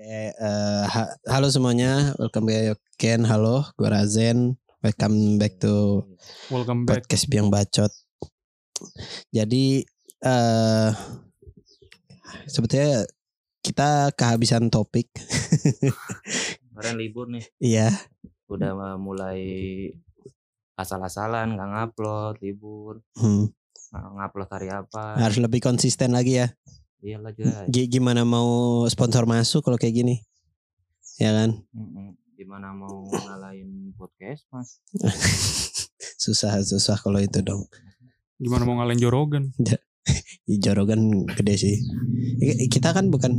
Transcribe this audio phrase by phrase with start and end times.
[0.00, 3.20] Oke, eh, ha- halo semuanya, welcome back again.
[3.20, 4.56] Halo, gue Razen.
[4.80, 6.08] Welcome back to
[6.48, 7.04] Welcome back.
[7.04, 7.92] podcast Biang Bacot.
[9.28, 9.84] Jadi,
[10.24, 10.88] eh
[12.48, 13.04] sebetulnya
[13.60, 15.12] kita kehabisan topik.
[16.72, 17.92] Kemarin libur nih, Iya,
[18.48, 19.36] udah mulai
[20.80, 23.52] asal-asalan, nggak ngupload, libur, hmm,
[23.92, 25.20] nggak ngupload hari apa.
[25.20, 26.48] harus lebih konsisten lagi ya.
[27.00, 27.64] Iyalah juga.
[27.66, 30.16] G- gimana mau sponsor masuk kalau kayak gini?
[31.16, 31.64] Ya kan?
[32.36, 34.80] Gimana mau ngalahin podcast mas?
[36.24, 37.64] susah susah kalau itu dong.
[38.36, 39.44] Gimana mau ngalahin Jorogan?
[40.64, 41.76] Jorogan gede sih.
[42.40, 43.32] I- Kita kan bukan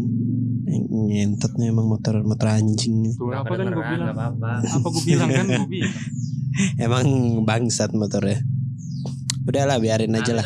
[0.91, 3.13] ngentot nih emang motor motor anjing.
[3.13, 4.09] Tuh apa kan gue bilang?
[4.09, 4.51] apa-apa.
[4.61, 5.95] Apa gue bilang kan gue bilang.
[6.77, 7.05] Emang
[7.43, 8.41] bangsat motornya.
[9.45, 10.45] Udahlah biarin aja lah.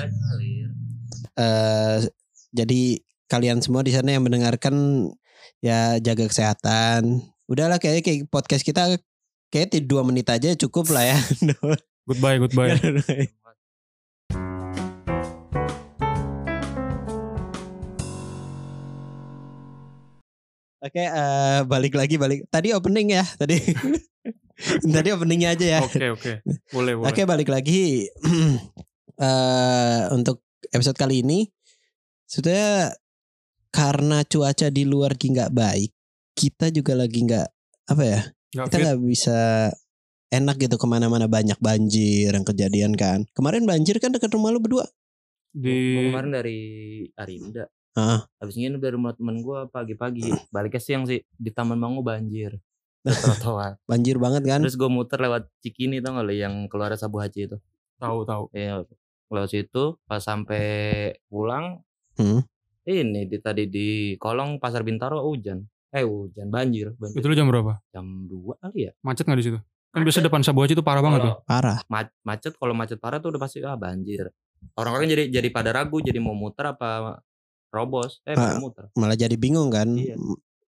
[1.35, 1.97] Eh
[2.55, 5.07] jadi kalian semua di sana yang mendengarkan
[5.61, 7.25] ya jaga kesehatan.
[7.45, 8.97] Udahlah kayaknya kayak podcast kita
[9.53, 11.17] kayak di dua menit aja cukup lah ya.
[12.09, 12.77] Goodbye, goodbye.
[20.85, 22.45] Oke, eh, balik lagi balik.
[22.53, 23.57] Tadi opening ya, tadi.
[24.93, 25.79] tadi openingnya aja ya.
[25.81, 26.31] Oke, oke.
[26.69, 27.09] Boleh, boleh.
[27.09, 28.05] Oke, balik lagi
[29.25, 31.49] eh untuk episode kali ini.
[32.29, 32.93] Sebetulnya
[33.75, 35.91] karena cuaca di luar lagi nggak baik,
[36.31, 37.47] kita juga lagi nggak
[37.91, 38.21] apa ya?
[38.55, 39.39] Nggak Kita nggak bisa
[40.31, 43.27] enak gitu ke mana-mana banyak banjir yang kejadian kan.
[43.35, 44.87] Kemarin banjir kan dekat rumah lu berdua.
[45.55, 46.59] di Gua kemarin dari
[47.15, 47.67] Arinda.
[47.95, 48.27] Ah.
[48.43, 50.27] Habis ini dari rumah temen gue pagi-pagi.
[50.55, 52.59] Baliknya siang sih di Taman Mangu banjir.
[53.23, 53.79] Trotoar.
[53.87, 54.59] Banjir banget kan?
[54.59, 57.57] Terus gue muter lewat Cikini tau gak lo yang keluar Sabu Haji itu.
[57.95, 58.51] tahu tahu.
[58.51, 58.83] Ya,
[59.31, 61.79] lewat situ pas sampai pulang
[62.15, 62.47] Hmm.
[62.87, 65.61] Ini di tadi di kolong pasar Bintaro hujan.
[65.89, 67.17] Eh hujan banjir, banjir.
[67.17, 67.79] Itu lu jam berapa?
[67.87, 68.91] jam 2 kali ya.
[69.01, 69.59] Macet nggak di situ?
[69.89, 71.35] Kan biasa depan Sabu Haji itu parah banget tuh.
[71.45, 71.79] Parah.
[71.87, 74.27] ma- macet kalau macet parah tuh udah pasti ah banjir.
[74.73, 77.19] Orang-orang jadi jadi pada ragu jadi mau muter apa
[77.69, 78.19] robos.
[78.23, 78.55] Eh Ah.
[78.55, 78.91] mau muter.
[78.93, 79.87] Malah jadi bingung kan?
[79.89, 80.19] Iya.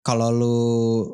[0.02, 0.58] Kalau lu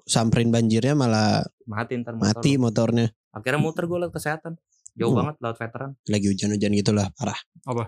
[0.04, 2.60] samperin banjirnya malah Mati ntar motor mati lu.
[2.60, 3.08] motornya.
[3.30, 4.58] Akhirnya muter gue lewat kesehatan.
[5.00, 5.20] Jauh Hmm.
[5.24, 5.90] banget lewat veteran.
[6.06, 7.40] Lagi hujan-hujan gitulah parah.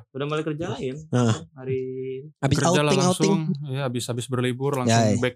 [0.10, 0.96] Udah mulai kerjain.
[1.10, 1.36] Ah.
[1.54, 1.82] Hari
[2.38, 3.34] Habis Kerja lah outing outing.
[3.36, 3.40] langsung.
[3.68, 5.20] Ya, habis habis berlibur langsung Ya, ya.
[5.20, 5.36] back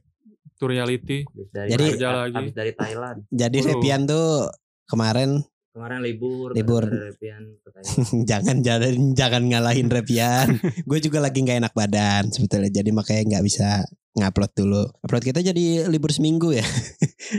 [0.55, 1.27] to reality.
[1.51, 2.35] dari Jadi- Kerja lagi.
[2.39, 3.17] habis dari Thailand.
[3.27, 3.57] Jadi.
[3.61, 4.47] Repian tuh
[4.85, 5.43] kemarin
[5.75, 6.55] Kemarin libur.
[6.55, 6.87] Libur.
[6.87, 7.59] Repian
[8.31, 10.55] jangan jangan jangan ngalahin Repian.
[10.87, 12.71] Gue juga lagi nggak enak badan sebetulnya.
[12.71, 13.83] Jadi makanya nggak bisa
[14.15, 14.87] ngupload dulu.
[15.03, 16.63] Upload kita jadi libur seminggu ya.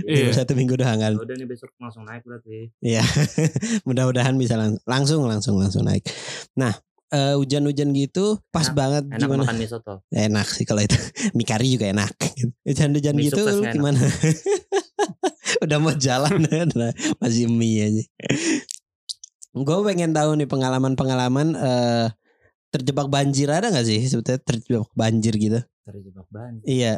[0.04, 0.36] libur Iya.
[0.36, 1.12] satu minggu doang kan.
[1.12, 2.68] Ya Udah nih besok langsung naik berarti.
[2.78, 3.00] Iya.
[3.88, 6.04] Mudah-mudahan bisa lang- langsung langsung langsung naik.
[6.54, 6.76] Nah,
[7.08, 9.42] eh, hujan-hujan gitu pas Enak- banget Enak gimana?
[9.48, 10.04] makan mie soto.
[10.10, 11.00] Enak sih kalau itu.
[11.32, 12.12] Mikari juga enak.
[12.62, 13.72] Hujan-hujan gitu enak.
[13.72, 13.96] gimana?
[15.62, 16.44] Udah mau jalan
[16.78, 18.04] nah, masih mie aja.
[19.56, 22.06] Gue pengen tahu nih pengalaman-pengalaman eh
[22.68, 25.60] terjebak banjir ada gak sih sebetulnya terjebak banjir gitu?
[25.88, 26.64] Terjebak banjir.
[26.68, 26.94] Iya.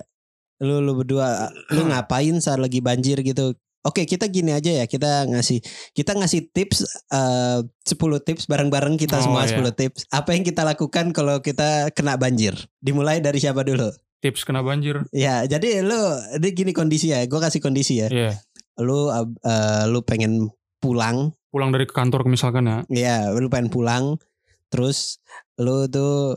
[0.59, 3.55] Lu lu berdua lu ngapain saat lagi banjir gitu?
[3.87, 4.85] Oke, kita gini aja ya.
[4.91, 5.63] Kita ngasih
[5.95, 6.83] kita ngasih tips
[7.15, 7.95] eh 10
[8.27, 9.55] tips bareng-bareng kita Oh, semua iya.
[9.55, 10.01] 10 tips.
[10.11, 12.59] Apa yang kita lakukan kalau kita kena banjir?
[12.83, 13.87] Dimulai dari siapa dulu?
[14.19, 15.07] Tips kena banjir.
[15.15, 15.95] Ya, jadi lu
[16.43, 17.23] ini gini kondisi ya.
[17.31, 18.11] Gue kasih kondisi ya.
[18.11, 18.35] Iya.
[18.79, 22.79] Lu eh, lu pengen pulang, Pulang dari kantor misalkan ya.
[22.89, 24.21] ya, lu pengen pulang.
[24.69, 25.19] Terus
[25.57, 26.37] lu tuh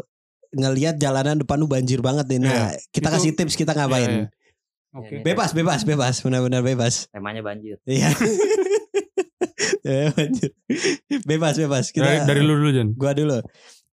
[0.52, 2.40] ngelihat jalanan depan lu banjir banget nih.
[2.42, 3.86] Nah, kita Itu- kasih tips kita Iya, iya.
[3.86, 4.12] ngapain?
[4.92, 5.14] Oke.
[5.14, 7.08] Iya, Bebas, bebas, bebas, benar-benar bebas.
[7.08, 7.80] Temanya banjir.
[7.86, 8.12] Iya.
[9.82, 10.54] Ya, banjir.
[11.26, 11.90] bebas, bebas.
[11.90, 12.94] Kita Dari, dari lu dulu Jan.
[12.94, 13.42] gua dulu.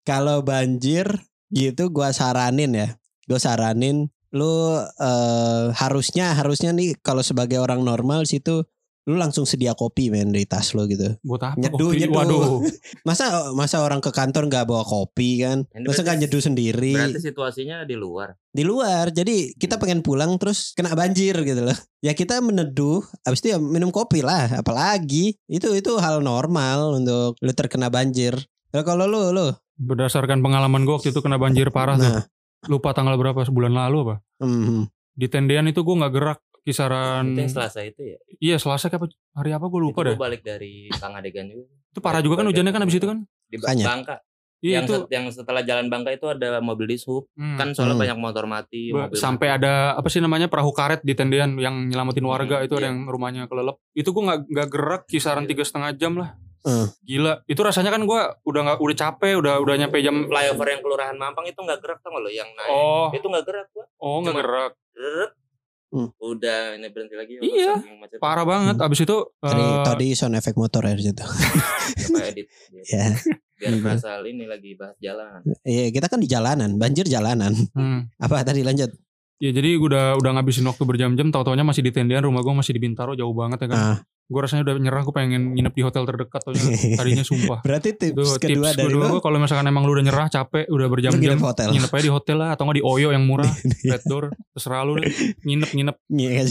[0.03, 1.09] Kalau banjir
[1.49, 2.89] gitu gua saranin ya.
[3.25, 8.65] Gua saranin lu eh, harusnya harusnya nih kalau sebagai orang normal situ
[9.09, 11.17] lu langsung sedia kopi men di tas lo gitu.
[11.25, 11.57] Buat apa?
[11.57, 12.01] Nyeduh, kopi?
[12.05, 12.13] nyeduh.
[12.13, 12.61] Waduh.
[13.09, 15.65] Masa masa orang ke kantor nggak bawa kopi kan?
[15.73, 18.37] Ini Masa nggak nyeduh sendiri Berarti situasinya di luar.
[18.53, 19.09] di luar.
[19.09, 21.79] Jadi kita pengen pulang terus kena banjir gitu loh.
[22.05, 24.61] Ya kita meneduh, habis itu ya minum kopi lah.
[24.61, 28.37] Apalagi itu itu hal normal untuk lu terkena banjir.
[28.77, 29.49] Nah, kalau lu lu,
[29.81, 32.29] Berdasarkan pengalaman gue waktu itu kena banjir parah tuh.
[32.65, 34.17] Lupa tanggal berapa sebulan lalu apa?
[34.41, 38.19] hmm, Di tendean itu gue nggak gerak kisaran Itu yang Selasa itu ya.
[38.37, 40.15] iya Selasa apa hari apa gue lupa itu deh.
[40.15, 41.71] gua balik dari Kang Adegan juga.
[41.89, 43.19] Itu parah juga kan hujannya kan abis itu kan?
[43.47, 43.57] Di.
[43.61, 44.17] Bangka.
[44.59, 47.31] Iya yang itu set- yang setelah jalan Bangka itu ada mobil dishub.
[47.33, 48.03] hmm, Kan soalnya Hmm.
[48.05, 49.57] banyak motor mati, ba- mobil sampai mati.
[49.57, 52.91] ada apa sih namanya perahu karet di tendean yang nyelamatin warga Hmm, itu ada iya.
[52.91, 53.79] yang rumahnya kelelep.
[53.93, 55.51] Itu gue nggak nggak gerak kisaran Iya.
[55.55, 56.35] tiga setengah jam lah.
[56.61, 56.87] Hmm.
[57.01, 60.25] Gila, itu rasanya kan gue udah nggak udah capek, udah udah nyampe jam.
[60.25, 62.71] flyover yang kelurahan Mampang itu nggak gerak tau nggak lo yang naik.
[62.71, 63.85] Oh, Itu nggak gerak gua.
[63.99, 64.73] oh nggak gerak.
[64.93, 65.33] Deret,
[66.19, 67.33] Udah ini berhenti lagi.
[67.35, 67.73] ya, Iya.
[68.19, 68.77] Parah banget.
[68.77, 71.25] Abis itu Tadi, eh, tadi sound efek motor ya situ.
[71.25, 72.47] Coba edit.
[72.85, 73.17] ya.
[73.57, 75.41] Biar berasa ini lagi bahas jalan.
[75.65, 77.57] Iya, kita kan di jalanan, banjir jalanan.
[77.73, 78.21] hmm.
[78.21, 78.93] Apa tadi lanjut?
[79.39, 82.75] Ya jadi gue udah udah ngabisin waktu berjam-jam, tau-taunya masih di tendian, rumah gue masih
[82.75, 83.79] di Bintaro, jauh banget ya kan.
[83.79, 83.99] Ah.
[84.29, 86.61] Gue rasanya udah nyerah, gue pengen nginep di hotel terdekat taunya
[86.95, 87.59] tadinya sumpah.
[87.67, 90.69] Berarti Itu tips kedua tips dari kedua gue kalau misalkan emang lu udah nyerah, capek,
[90.69, 91.69] udah berjam-jam, nginep hotel.
[91.73, 93.49] nginep aja di hotel lah atau nggak di Oyo yang murah,
[93.89, 95.09] Red Door, terserah lu deh.
[95.41, 95.97] nginep nginep.
[96.11, 96.43] Iya.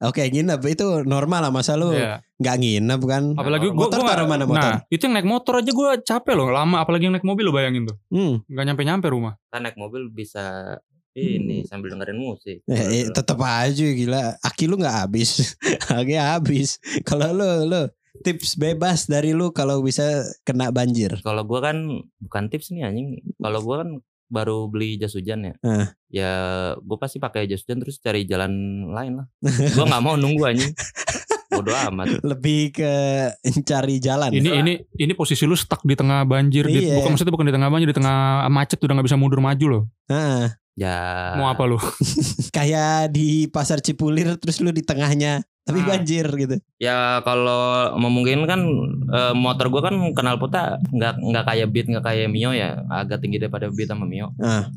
[0.00, 2.20] Oke, nginep itu normal lah masa lu Ya.
[2.36, 3.22] nggak nginep kan.
[3.34, 4.60] Apalagi gue motor taruh mana motor?
[4.60, 6.76] Nah, itu yang naik motor aja gue capek loh, lama.
[6.78, 8.44] Apalagi yang naik mobil lo bayangin tuh, Hmm.
[8.44, 9.40] nggak nyampe nyampe rumah.
[9.48, 10.76] Kan naik mobil bisa
[11.16, 12.58] ini sambil dengerin musik.
[12.70, 14.36] Eh, eh, tetep aja gila.
[14.42, 15.56] Aki lu nggak habis.
[15.92, 16.78] Aki habis.
[17.06, 17.82] Kalau lu lu
[18.24, 21.16] tips bebas dari lu kalau bisa kena banjir.
[21.22, 23.18] Kalau gua kan bukan tips nih anjing.
[23.38, 23.90] Kalau gua kan
[24.28, 25.54] baru beli jas hujan ya.
[25.64, 25.88] Ah.
[26.10, 26.32] Ya
[26.82, 28.52] gua pasti pakai jas hujan terus cari jalan
[28.90, 29.26] lain lah.
[29.72, 30.72] Gua nggak mau nunggu anjing.
[31.48, 32.20] Bodoh amat.
[32.20, 32.92] Lebih ke
[33.64, 34.30] cari jalan.
[34.30, 37.00] Ini ini ini posisi lu stuck di tengah banjir, di, Iya.
[37.00, 38.16] bukan maksudnya bukan di tengah banjir, di tengah
[38.52, 39.82] macet udah nggak bisa mundur maju loh.
[40.12, 40.52] Heeh.
[40.78, 41.34] Ya.
[41.34, 41.74] Mau apa lu?
[42.56, 45.86] kayak di pasar Cipulir terus lu di tengahnya tapi Ah.
[45.90, 46.56] banjir gitu.
[46.78, 48.60] Ya kalau memungkinkan
[49.10, 53.20] eh, motor gua kan kenal pota nggak nggak kayak Beat nggak kayak Mio ya agak
[53.20, 54.30] tinggi daripada Beat sama Mio.
[54.38, 54.70] Ah.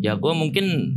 [0.00, 0.94] Ya gua mungkin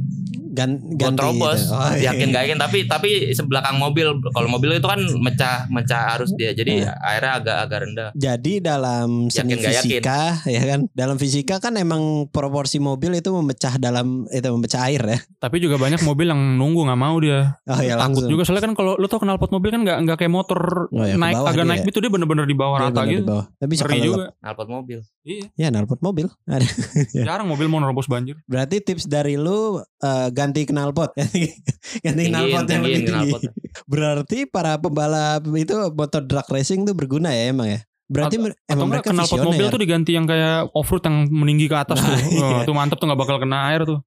[0.54, 1.66] Gan, ganti terobos.
[1.66, 1.74] gitu.
[1.74, 2.14] Oh, iya.
[2.14, 6.54] yakin gak yakin tapi tapi sebelakang mobil kalau mobil itu kan mecah mecah arus dia
[6.54, 8.10] jadi airnya agak agak rendah.
[8.14, 9.82] Jadi dalam seni Yakin nggak yakin?
[9.90, 15.02] fisika ya kan, dalam fisika kan emang proporsi mobil itu memecah dalam itu memecah air
[15.02, 15.20] ya.
[15.40, 17.58] Tapi juga banyak mobil yang nunggu nggak mau dia.
[17.66, 18.30] Oh ya Takut langsung.
[18.30, 21.16] juga soalnya kan kalau lu tau knalpot mobil kan nggak nggak kayak motor Oh ya,
[21.16, 23.26] ke naik agak dia naik gitu dia bener-bener di bawah Dia rata di gitu.
[23.26, 23.46] bawah.
[23.56, 24.26] Tapi Ngeri juga.
[24.38, 25.00] Knalpot mobil.
[25.24, 25.46] Iya.
[25.56, 26.28] ya knalpot mobil.
[26.46, 26.68] Ada.
[27.26, 28.38] Jarang mobil mau nerobos banjir.
[28.44, 31.16] Berarti tips dari lu eh, ganti knalpot.
[32.06, 33.32] ganti knalpot yang lebih tinggi.
[33.92, 37.82] Berarti para pembalap itu motor drag racing tuh berguna ya emang ya.
[38.04, 38.36] Berarti
[38.68, 39.48] emang mereka knalpot visioner.
[39.56, 42.20] mobil tuh diganti yang kayak off road yang meninggi ke atas Nah, tuh.
[42.36, 42.44] iya.
[42.44, 44.00] Oh, itu mantep tuh nggak bakal kena air tuh.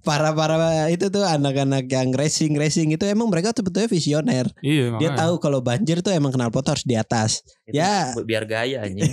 [0.00, 0.56] para para
[0.88, 4.46] itu tuh anak-anak yang racing racing itu emang mereka tuh sebetulnya visioner.
[4.62, 4.96] Iya.
[4.96, 5.18] Dia makanya.
[5.26, 7.42] tahu kalau banjir tuh emang knalpot harus di atas.
[7.66, 8.14] Itu Ya.
[8.22, 9.10] biar gaya anjing.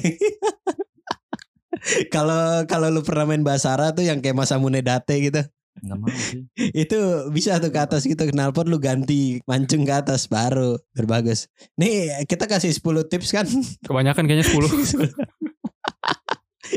[2.12, 5.42] Kalau kalau lu pernah main Basara tuh yang kayak Masamune Date gitu.
[5.84, 6.42] Enggak mau sih.
[6.86, 11.50] Itu bisa tuh ke atas gitu knalpot lu ganti mancung ke atas baru berbagus.
[11.78, 13.46] Nih kita kasih 10 tips kan.
[13.88, 14.58] Kebanyakan kayaknya 10.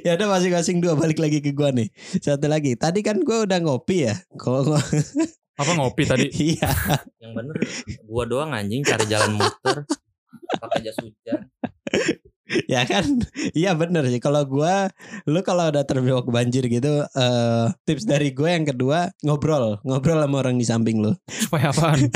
[0.07, 1.91] ya udah masing-masing dua balik lagi ke gua nih.
[2.23, 2.79] Satu lagi.
[2.79, 4.15] Tadi kan gua udah ngopi ya.
[4.39, 4.77] Kok
[5.61, 6.27] Apa ngopi tadi?
[6.33, 6.71] iya.
[7.21, 7.57] Yang bener
[8.07, 9.85] gua doang anjing cari jalan muter.
[10.61, 11.41] Pakai jas hujan.
[12.73, 13.05] ya kan?
[13.55, 14.19] Iya bener sih.
[14.19, 14.91] Kalau gua
[15.27, 19.79] lu kalau udah terjebak banjir gitu eh tips dari gue yang kedua ngobrol.
[19.87, 21.13] Ngobrol sama orang di samping lu.
[21.31, 22.11] Supaya apaan?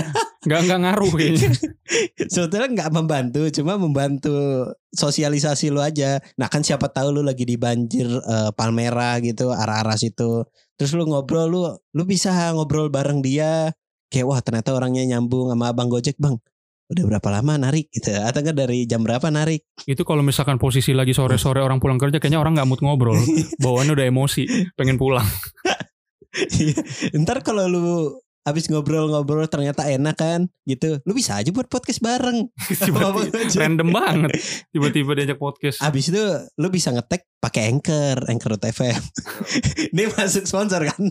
[0.44, 1.50] Nggak nggak ngaruh kayaknya.
[2.28, 4.34] sebetulnya nggak membantu cuma membantu
[4.92, 6.18] sosialisasi lu aja.
[6.36, 10.44] Nah kan siapa tahu lu lagi di banjir eh, Palmera gitu arah-arah situ.
[10.74, 11.62] Terus lu ngobrol lu
[11.94, 13.70] lu bisa ngobrol bareng dia.
[14.10, 16.38] Kayak wah ternyata orangnya nyambung sama abang gojek bang
[16.94, 20.94] udah berapa lama narik gitu atau enggak dari jam berapa narik Itu kalau misalkan posisi
[20.94, 23.18] lagi sore-sore orang pulang kerja kayaknya orang nggak mood ngobrol.
[23.62, 24.42] Bawaannya udah emosi,
[24.78, 25.26] pengen pulang.
[27.14, 27.84] Ntar kalau lu
[28.44, 31.00] habis ngobrol-ngobrol ternyata enak kan gitu.
[31.08, 32.52] Lu bisa aja buat podcast bareng.
[32.68, 34.30] Tiba-tiba, random banget.
[34.70, 35.80] Tiba-tiba diajak podcast.
[35.80, 36.24] Habis itu
[36.60, 39.02] lu bisa ngetek pakai Anchor, Anchor.fm.
[39.96, 41.02] Ini masuk sponsor kan?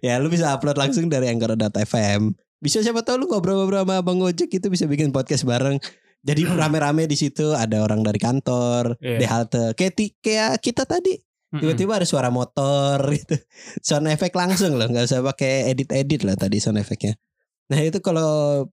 [0.00, 2.32] Ya lu bisa upload langsung dari Anchor.fm.
[2.62, 5.82] Bisa siapa tahu lu ngobrol-ngobrol sama Bang Gojek itu bisa bikin podcast bareng.
[6.22, 9.18] Jadi rame-rame di situ ada orang dari kantor, Iya.
[9.18, 9.64] di halte.
[9.74, 9.92] Kayak,
[10.22, 11.18] kayak kita tadi
[11.52, 13.36] tiba-tiba ada suara motor gitu
[13.84, 17.12] sound effect langsung loh nggak usah pakai edit-edit lah tadi sound effectnya
[17.68, 18.64] nah itu kalau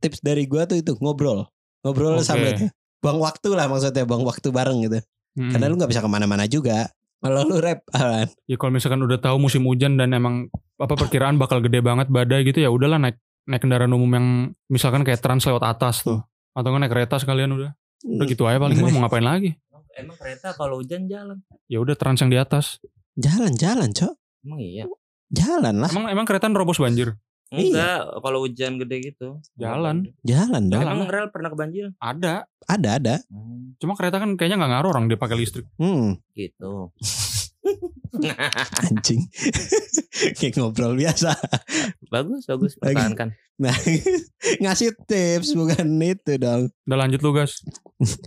[0.00, 1.44] tips dari gua tuh itu ngobrol
[1.84, 2.24] ngobrol Oke.
[2.24, 2.64] sama itu
[3.04, 5.04] buang waktu lah maksudnya buang waktu bareng gitu
[5.36, 5.52] Mm-mm.
[5.52, 6.88] karena lu nggak bisa ke mana-mana juga
[7.20, 8.28] kalau lu rap apaan?
[8.44, 12.44] Ya kalau misalkan udah tahu musim hujan dan emang apa perkiraan bakal gede banget badai
[12.44, 14.26] gitu ya udahlah naik naik kendaraan umum yang
[14.68, 16.20] misalkan kayak trans lewat atas tuh.
[16.54, 17.70] Atau nggak naik kereta sekalian udah.
[18.04, 19.56] Udah gitu aja paling mah, mau ngapain lagi?
[19.94, 21.38] Emang kereta kalau hujan jalan.
[21.70, 22.82] Ya udah trans yang di atas.
[23.14, 24.10] jalan-jalan cok
[24.42, 24.90] Emang iya.
[25.30, 27.14] jalan lah Emang emang kereta nerobos banjir?
[27.54, 29.38] Enggak, kalau hujan gede gitu.
[29.54, 30.10] Jalan.
[30.26, 30.94] jalan dong Jalan.
[30.98, 31.94] Emang rel pernah kebanjiran?
[32.02, 32.50] Ada.
[32.66, 35.66] ada ada Hmm, Cuma kereta kan kayaknya nggak ngaruh orang dia pakai listrik.
[35.78, 36.18] hmm.
[36.34, 36.90] gitu.
[38.84, 39.22] Anjing.
[40.34, 41.34] Kayak ngobrol biasa.
[42.06, 43.70] bagus bagus pertahankan Nah,
[44.62, 46.74] ngasih tips bukan itu dong.
[46.82, 47.62] Udah lanjut lu gas.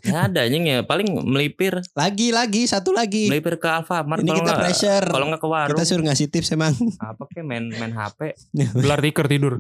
[0.02, 3.28] ya ada anjing ya paling melipir Lagi lagi satu lagi.
[3.28, 5.06] melipir ke Alfamart Ini kalau kita nggak pressure.
[5.06, 6.72] kalau nggak ke warung Kita suruh ngasih tips emang.
[6.98, 8.40] apa kayak main main HP
[8.80, 9.60] Gelar tikar tidur.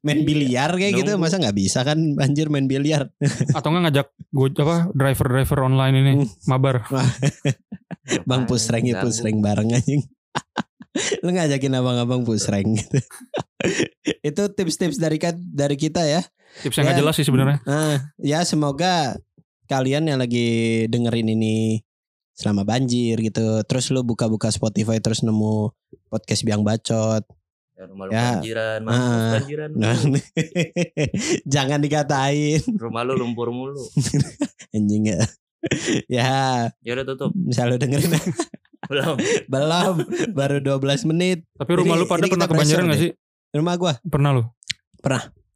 [0.00, 0.24] main Iya.
[0.24, 3.10] biliar kayak gitu masa nggak bisa kan banjir main biliar.
[3.50, 6.26] Atau enggak ngajak gue apa driver-driver online ini Hmm.
[6.46, 6.86] mabar.
[8.24, 10.02] Bang pusreng ya pusreng bareng anjing.
[11.22, 12.98] Lu ngajakin abang-abang pusreng gitu.
[14.20, 16.20] itu tips-tips dari dari kita ya.
[16.62, 17.00] Tips yang nggak Ya.
[17.00, 17.58] jelas sih sebenarnya.
[17.62, 19.14] Nah, ya semoga
[19.66, 21.78] kalian yang lagi dengerin ini
[22.34, 23.62] selama banjir gitu.
[23.62, 25.70] Terus lu buka-buka Spotify terus nemu
[26.08, 27.22] podcast biang bacot.
[27.76, 28.28] Ya, rumah lu Ya.
[28.34, 29.30] banjiran, mampus Ah.
[29.38, 29.70] banjiran.
[29.72, 29.96] Nah,
[31.54, 33.80] jangan dikatain Rumah lu lumpur mulu.
[34.70, 35.20] anjing ya.
[36.08, 37.30] ya, Ya udah tutup.
[37.34, 38.10] misal lu dengerin
[38.90, 39.14] Belum.
[39.46, 39.94] belum
[40.32, 41.44] baru 12 menit.
[41.54, 43.12] Tapi rumah Ini- lu pada pernah kebanjiran gak sih?
[43.52, 44.42] Rumah gua, Pernah lu?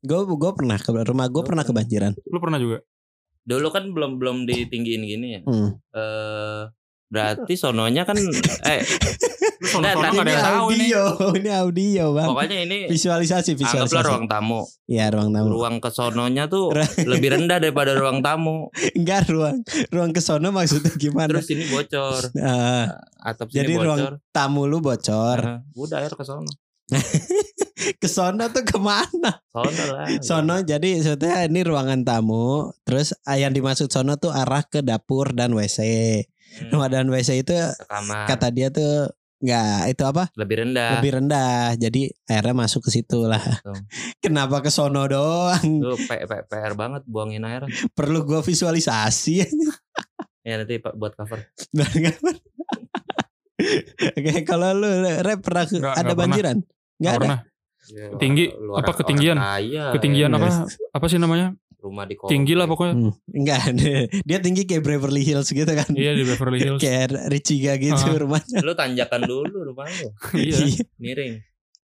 [0.04, 1.64] gue gue pernah ke rumah gue Gua pernah pernah.
[1.64, 2.12] kebanjiran.
[2.28, 2.78] Lu pernah juga?
[3.44, 5.40] Dulu kan belum belum ditinggiin gini ya.
[5.44, 5.80] Hmm.
[5.90, 6.62] Eh
[7.14, 8.18] berarti sononya kan
[8.74, 8.82] eh
[9.64, 10.86] sono sono tadi ada ini yang tahu ini.
[10.90, 11.02] audio,
[11.32, 12.26] ini audio bang.
[12.28, 14.04] pokoknya ini Visualisasi, anggaplah visualisasi.
[14.04, 14.60] ruang tamu.
[14.84, 15.46] Iya ruang tamu.
[15.48, 18.68] Ruang kesononya tuh lebih rendah daripada ruang tamu.
[18.98, 21.30] Enggak ruang ruang ke sono maksudnya gimana?
[21.32, 22.22] Terus ini bocor.
[22.36, 24.14] Ah, Atap sini jadi ruang bocor.
[24.28, 25.38] tamu lu bocor.
[25.40, 26.50] Nah, udah air ke sono.
[27.94, 29.40] Ke sono tuh ke mana?
[29.46, 30.06] Sono lah.
[30.20, 32.72] Sono jadi sebetulnya ini ruangan tamu.
[32.82, 35.80] Terus ah, yang dimaksud sono tuh arah ke dapur dan WC.
[36.54, 38.26] Hmm, Rumah dan WC itu ke kamar.
[38.26, 40.90] kata dia tuh nggak itu apa lebih rendah.
[40.96, 43.76] lebih rendah jadi airnya masuk ke situ lah Betul.
[44.24, 45.66] kenapa ke sono doang
[46.00, 47.66] P- PR banget buangin air.
[47.98, 49.42] perlu gua visualisasi
[50.40, 51.40] Ya nanti Pak buat cover.
[54.10, 56.14] Oke, kalau lu rep pernah Nggak, ada pernah.
[56.14, 56.56] banjiran?
[56.58, 57.18] Enggak Nggak ada.
[57.18, 57.38] pernah.
[57.84, 59.36] Ya, Tinggi, apa ketinggian?
[59.36, 60.38] Kaya, Ketinggian Yes.
[60.38, 60.48] apa?
[60.94, 61.52] Apa sih namanya?
[61.84, 62.94] Rumah di Tinggi lah pokoknya.
[62.96, 63.60] Hmm, Enggak,
[64.28, 65.84] dia tinggi kayak Beverly Hills gitu kan.
[65.92, 66.80] Iya di Beverly Hills.
[66.80, 68.16] kayak Richiga gitu Ah.
[68.16, 68.64] rumahnya.
[68.64, 70.08] Lu tanjakan dulu rumah lu.
[70.40, 70.56] iya.
[70.64, 70.80] Iya.
[70.96, 71.34] Miring.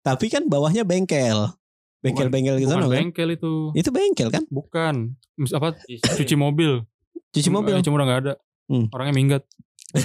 [0.00, 1.50] Tapi kan bawahnya bengkel.
[1.98, 2.94] Bengkel-bengkel gitu Bukan kan.
[2.94, 3.52] bengkel itu.
[3.74, 4.46] Itu bengkel kan?
[4.46, 5.18] Bukan.
[5.34, 5.74] Mis- Apa?
[5.82, 6.22] Istri.
[6.22, 6.86] Cuci mobil.
[7.34, 7.74] Cuci mobil.
[7.82, 8.34] Cuma udah nggak ada.
[8.70, 8.86] Hmm.
[8.94, 9.42] Orangnya minggat.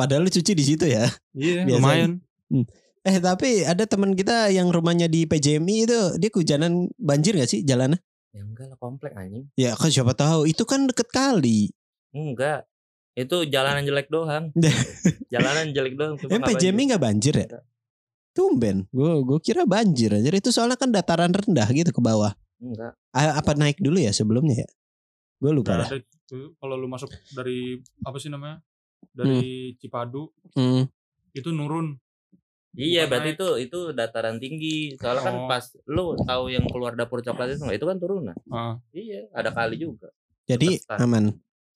[0.00, 1.04] Padahal lu cuci di situ ya.
[1.34, 2.24] Iya, lumayan.
[3.00, 7.60] Eh tapi ada teman kita yang rumahnya di PJMI itu dia kehujanan banjir gak sih
[7.60, 7.96] jalannya?
[8.30, 9.50] Ya enggak lah komplek anjing.
[9.54, 11.74] Ya kan siapa tahu itu kan deket kali.
[12.10, 12.66] Enggak.
[13.12, 14.54] Itu jalanan jelek doang.
[15.34, 16.14] jalanan jelek doang.
[16.16, 17.34] cuma Eh nggak PJMI banjir.
[17.34, 17.46] ya?
[17.48, 17.64] Enggak.
[18.30, 18.76] Tumben.
[18.88, 20.30] Gue gue kira banjir aja.
[20.30, 22.30] Itu soalnya kan dataran rendah gitu ke bawah.
[22.56, 22.94] Enggak.
[23.10, 24.68] A- Apa naik dulu ya sebelumnya ya?
[25.36, 26.54] Gue lupa itu.
[26.54, 28.62] Kalau lu masuk dari apa sih namanya?
[29.10, 30.86] Dari Cipadu Hmm.
[31.32, 31.98] itu nurun.
[32.70, 33.36] Iya, Bukan berarti naik.
[33.36, 34.94] itu itu dataran tinggi.
[34.94, 35.46] Soalnya kan Oh.
[35.46, 37.60] pas lu tahu yang keluar dapur coklat itu?
[37.68, 38.36] Itu kan turunan.
[38.46, 38.78] Ah.
[38.90, 40.08] Iya, ada kali juga.
[40.44, 40.98] Jadi Tepat.
[41.00, 41.24] aman.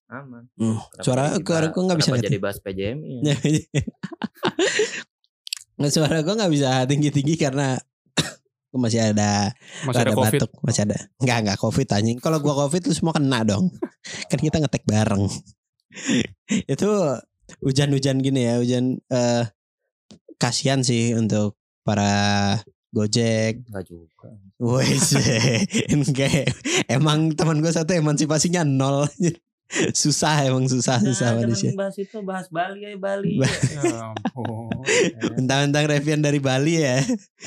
[0.06, 0.42] Aman.
[0.54, 0.78] Hmm.
[0.92, 1.22] Kenapa Suara
[1.66, 3.34] gue nggak bisa jadi bahas PJMI ya?
[5.90, 7.74] Suara gue nggak bisa tinggi tinggi karena
[8.70, 9.50] gue masih ada
[9.82, 10.38] Masih ada, ada Covid.
[10.38, 13.70] batuk masih ada nggak nggak covid anjing kalau gua covid lu semua kena dong
[14.30, 15.24] kan kita ngetek bareng
[16.72, 16.88] itu
[17.60, 19.42] hujan-hujan gini ya hujan eh
[20.44, 22.60] kasihan sih untuk para
[22.90, 24.28] Gojek Enggak juga.
[24.56, 25.16] Wes
[25.94, 26.46] enggak
[26.86, 29.08] emang teman gue satu emansipasinya nol
[29.94, 33.34] susah emang susah susah Nah, manusia jangan bahas itu, bahas Bali ya Bali.
[33.34, 34.70] Ba- Ya ampun.
[35.34, 37.00] Mentang-mentang Revian dari Bali ya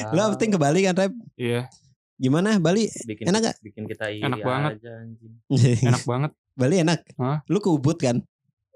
[0.10, 1.70] Lu penting ke Bali kan Rev Iya,
[2.16, 3.56] Gimana Bali bikin enak nggak?
[3.62, 4.72] bikin kita iri Enak banget.
[4.76, 5.34] aja anjing.
[5.86, 6.32] enak banget.
[6.54, 7.38] Bali enak Hah?
[7.46, 8.20] Lu ke Ubud kan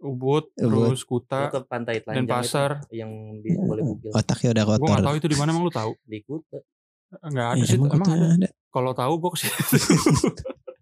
[0.02, 0.90] Ubud, Ubud.
[0.90, 2.72] terus Kuta, ke pantai Telanjang Denpasar.
[2.90, 5.72] yang di, boleh bugil Otaknya udah Gue kotor gak tahu itu di mana emang lu
[5.72, 5.92] tahu?
[6.02, 6.58] di Kuta.
[7.22, 7.76] Enggak ada Eh, sih.
[7.76, 8.28] emang Emang ada.
[8.36, 8.50] ada.
[8.68, 9.54] Kalau tahu gue ke sini.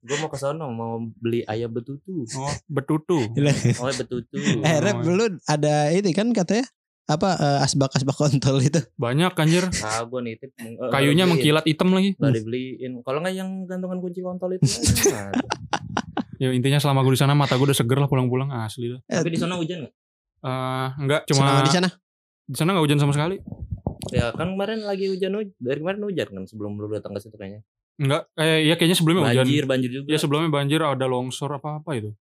[0.02, 2.26] Gue mau ke sono mau beli ayam betutu.
[2.32, 3.20] Oh, betutu.
[3.76, 4.38] Oh, betutu.
[4.64, 6.66] Eh Rep lu ada ini kan katanya
[7.06, 9.66] apa eh, asbak-asbak kontol itu Banyak anjir.
[9.80, 10.50] Ah, gue nitip.
[10.56, 11.30] eh, Kayunya beliin.
[11.36, 12.14] mengkilat hitam lagi.
[12.16, 13.02] Gak dibeliin.
[13.02, 14.66] Kalau nggak yang gantungan kunci kontol itu.
[16.40, 19.00] Ya intinya selama gue di sana mata gue udah seger lah pulang-pulang asli dah.
[19.06, 19.94] Tapi di sana hujan nggak?
[20.40, 21.90] Eh, enggak Selama cuma di sana
[22.48, 23.36] di sana enggak hujan sama sekali.
[24.16, 25.56] Ya kan kemarin lagi hujan hujan.
[25.60, 27.62] Dari kemarin hujan kan sebelum lu datang ke situ kayaknya.
[28.00, 29.44] Enggak, eh ya kayaknya sebelumnya hujan.
[29.44, 30.08] Banjir, banjir juga.
[30.08, 32.16] Ya sebelumnya banjir ada longsor apa apa itu.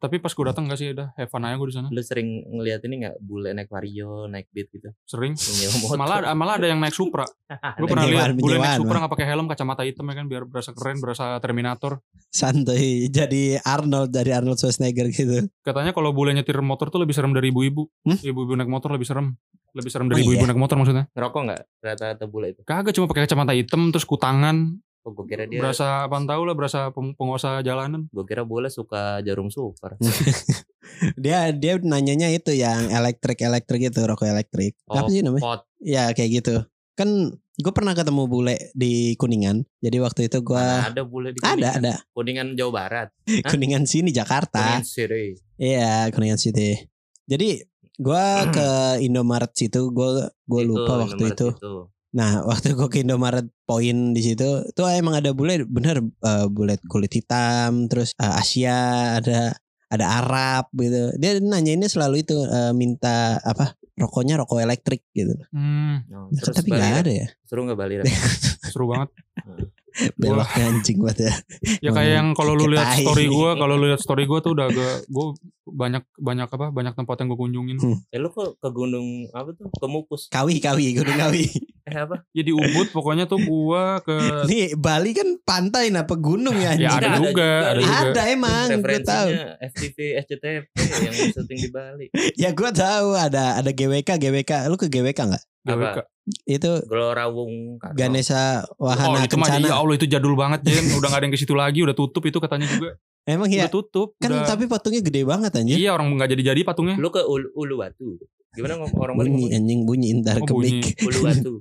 [0.00, 1.88] Tapi pas gue datang gak sih udah have fun aja gue di sana.
[1.92, 4.88] Lu sering ngeliat ini nggak bule naik vario, naik beat gitu.
[5.04, 5.36] Sering.
[5.36, 5.96] Nyewa motor.
[6.00, 7.28] Malah malah ada yang naik Supra.
[7.80, 10.72] Gue pernah lihat bule naik Supra nggak pakai helm, kacamata hitam ya kan biar berasa
[10.72, 12.00] keren, berasa Terminator.
[12.32, 15.52] Santai jadi Arnold dari Arnold Schwarzenegger gitu.
[15.60, 17.84] Katanya kalau bule nyetir motor tuh lebih serem dari ibu-ibu.
[18.08, 18.16] Hmm?
[18.16, 19.36] Ibu-ibu naik motor lebih serem.
[19.76, 20.50] Lebih serem dari Oh, ibu-ibu iya?
[20.50, 21.04] naik motor maksudnya.
[21.12, 22.64] Ngerokok nggak rata-rata bule itu?
[22.64, 24.80] Kagak cuma pakai kacamata hitam terus kutangan.
[25.10, 28.06] Oh, gue kira dia, Berasa apaan tahu lah, berasa peng- penguasa jalanan.
[28.06, 29.98] gue kira bule suka jarum super.
[31.16, 34.74] Dia dia nanyanya itu yang elektrik elektrik itu rokok elektrik.
[34.84, 35.42] Oh, Apa sih namanya?
[35.42, 35.60] Pot.
[35.80, 36.54] Ya kayak gitu.
[36.92, 39.64] Kan gue pernah ketemu bule di Kuningan.
[39.80, 41.74] Jadi waktu itu gue ada bule di ada Kuningan?
[41.80, 43.08] ada Kuningan Jawa Barat.
[43.46, 43.50] Hah?
[43.54, 44.60] Kuningan sini Jakarta.
[44.60, 45.26] Kuningan City.
[45.56, 46.70] Iya Kuningan City.
[47.24, 47.64] Jadi
[47.96, 48.68] gue ke
[49.06, 51.48] Indomaret situ gue gue Itu, lupa waktu Indomaret itu.
[52.16, 56.78] Nah waktu gue ke Indomaret poin di situ tuh emang ada bule bener eh, bule
[56.90, 59.54] kulit hitam terus eh, Asia ada
[59.90, 61.14] ada Arab gitu.
[61.18, 65.34] Dia nanyainnya selalu itu eh, minta apa rokoknya rokok elektrik gitu.
[65.50, 67.94] Hmm, Oh, Nah, terus tapi nggak ada ya Seru nggak Bali
[68.70, 69.10] seru banget.
[70.16, 71.34] Beloknya anjing banget ya.
[71.80, 74.66] Ya kayak yang kalau lu lihat story gue, kalau lu lihat story gue tuh udah
[74.70, 75.26] gue gue
[75.70, 77.76] banyak banyak apa banyak tempat yang gue kunjungin.
[77.78, 77.98] Hmm.
[78.10, 79.70] Eh lu kok ke gunung apa tuh?
[79.70, 80.26] Ke Mupus.
[80.30, 81.46] Kawi kawi gunung kawi.
[81.90, 82.22] Eh apa?
[82.30, 84.16] Ya di Ubud pokoknya tuh gue ke
[84.46, 86.86] Nih Bali kan pantai nah pegunung ya anjing.
[86.86, 87.98] ya ada Ada juga, ada juga.
[88.14, 89.28] Ada emang gue tahu.
[89.74, 90.56] FTV SCTV
[91.02, 92.06] yang syuting di Bali.
[92.42, 94.52] Ya gue tahu ada ada GWK GWK.
[94.70, 95.44] Lu ke GWK nggak?
[95.62, 95.98] GWK.
[96.46, 97.96] Itu Gelora Wung Karno.
[97.96, 99.76] Ganesha Oh Wahana itu mah ya Kencana.
[99.76, 102.38] Allah itu jadul banget Jen Udah gak ada yang ke situ lagi Udah tutup itu
[102.38, 102.94] katanya juga
[103.26, 104.46] Emang ya Udah tutup kan udah.
[104.46, 105.76] tapi patungnya gede banget anjir.
[105.76, 108.16] Iya orang gak jadi-jadi patungnya Lu ke Ulu, Uluwatu.
[108.50, 109.58] Gimana ngomong orang Bali Bunyi ngomong?
[109.58, 110.80] anjing bunyi ntar Oh, ke bunyi.
[111.08, 111.52] Uluwatu.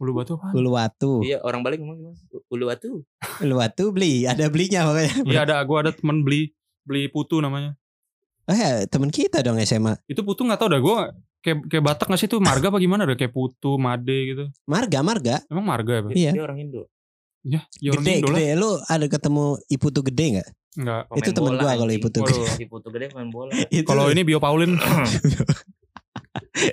[0.00, 0.48] Ulu batu apa?
[0.52, 1.12] Uluwatu.
[1.20, 2.16] Iya, orang Bali ngomong gimana?
[2.48, 3.04] Uluwatu.
[3.38, 5.12] Uluwatu beli, ada belinya makanya.
[5.24, 7.76] Iya ada Gue ada temen beli Beli putu namanya
[8.44, 10.00] Oh ya, teman kita dong SMA.
[10.04, 10.96] Itu putu gak tau dah Gue
[11.40, 14.98] kayak, kayak Batak gak sih itu Marga apa gimana dah Kayak putu Made gitu Marga,
[15.04, 15.36] Marga.
[15.48, 16.12] Emang marga ya Pak?
[16.14, 16.32] Iya.
[16.36, 16.82] Dia orang Indo.
[17.40, 18.60] Ya, ya orang gede, Indo lah gede.
[18.60, 20.48] Lu ada ketemu Ipu tuh gede nggak?
[20.70, 21.98] Enggak Pemain Itu temen gua kalau anjing.
[21.98, 22.22] Ipu tuh.
[22.22, 22.62] Waduh.
[22.62, 23.52] Ipu tuh gede main bola.
[23.88, 24.76] Kalau ini Bio Paulin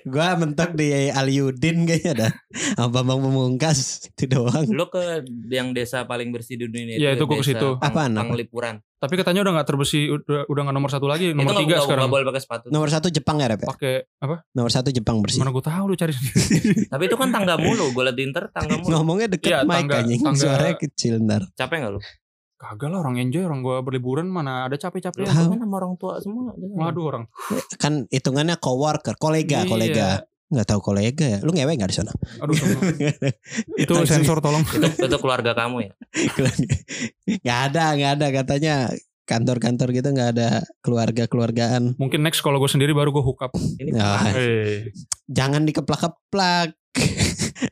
[0.05, 2.31] gua mentok di Aliudin kayaknya dah.
[2.73, 3.77] Sama Bambang Pemungkas
[4.07, 4.65] itu doang.
[4.67, 7.69] Lu ke yang desa paling bersih di dunia Iya, itu gua ke situ.
[7.77, 8.27] Apaan, apa?
[8.27, 8.79] Panglipuran.
[8.97, 11.69] Tapi katanya udah gak terbersih Udah, udah gak nomor satu lagi itu Nomor nggak- tiga
[11.71, 12.65] nggak- sekarang nggak boleh pakai sepatu.
[12.67, 13.59] Nomor satu Jepang ya Rep?
[13.59, 13.67] ya?
[13.69, 14.35] Pakai apa?
[14.51, 15.37] Nomor satu Jepang bersih.
[15.37, 16.41] Mana gue tahu lu cari sendiri.
[16.91, 17.85] Tapi itu kan tangga mulu.
[17.91, 18.89] Gue liat di inter tangga mulu.
[18.91, 20.21] Ngomongnya deket Iya, mic tangga- anjing.
[20.23, 21.41] tangga- Suaranya kecil ntar.
[21.53, 22.01] Capek gak lu?
[22.57, 25.53] Kagak lah orang enjoy Orang gue berliburan Mana ada capek-capek Tahu.
[25.53, 26.51] kan sama orang tua semua.
[26.57, 27.23] Waduh orang
[27.77, 29.69] Kan hitungannya coworker, kolega, Iya.
[29.69, 30.07] kolega.
[30.47, 31.39] Nggak tahu kolega ya.
[31.43, 32.11] Lu ngewe nggak di sana?
[32.39, 32.55] Aduh.
[33.83, 35.91] Itu sensor tolong itu, itu keluarga kamu ya?
[37.43, 38.75] Nggak ada, nggak ada katanya
[39.27, 41.99] kantor-kantor gitu nggak ada keluarga-keluargaan.
[41.99, 44.07] Mungkin next kalau gue sendiri baru gue hook up Ini Ya.
[44.15, 44.33] kapan?
[44.33, 44.75] Eh,
[45.27, 46.73] Jangan dikeplak-keplak.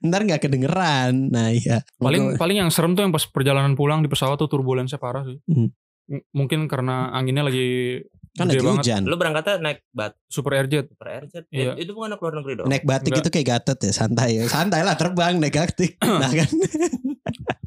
[0.02, 1.30] Ntar nggak kedengeran.
[1.30, 1.82] Nah iya.
[1.96, 5.38] Paling paling yang serem tuh yang pas perjalanan pulang di pesawat tuh turbulensnya parah sih
[5.46, 5.70] Hmm.
[6.06, 8.84] M- Mungkin karena anginnya lagi kan gede lagi banget.
[8.84, 9.02] hujan.
[9.04, 11.44] Lu berangkatnya naik bat Super Airjet super airjet.
[11.50, 11.74] Iya.
[11.76, 12.68] Itu bukan anak luar negeri dong.
[12.68, 13.22] Naik batik Enggak.
[13.22, 14.44] itu kayak gatot ya santai ya.
[14.46, 15.96] Santai lah terbang naik batik.
[16.22, 16.50] nah kan.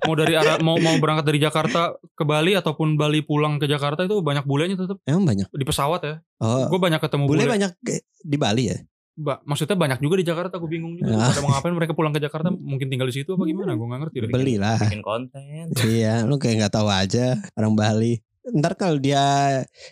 [0.01, 4.03] Mau dari arah mau mau berangkat dari Jakarta ke Bali ataupun Bali pulang ke Jakarta
[4.03, 5.49] itu banyak bulenya tetap Emang banyak.
[5.49, 6.15] di pesawat ya.
[6.39, 7.51] Oh, Gue banyak ketemu bule bule.
[7.51, 7.73] banyak
[8.19, 8.79] di Bali ya.
[9.19, 11.11] Ba- maksudnya banyak juga di Jakarta gue bingung juga.
[11.19, 11.35] Ah.
[11.35, 13.75] Pada mau ngapain mereka pulang ke Jakarta mungkin tinggal di situ apa gimana?
[13.75, 14.31] Gue nggak ngerti deh.
[14.31, 14.79] Belilah.
[14.79, 15.65] Bikin konten.
[15.91, 18.23] iya, lu kayak nggak tahu aja orang Bali.
[18.55, 19.21] Ntar kalau dia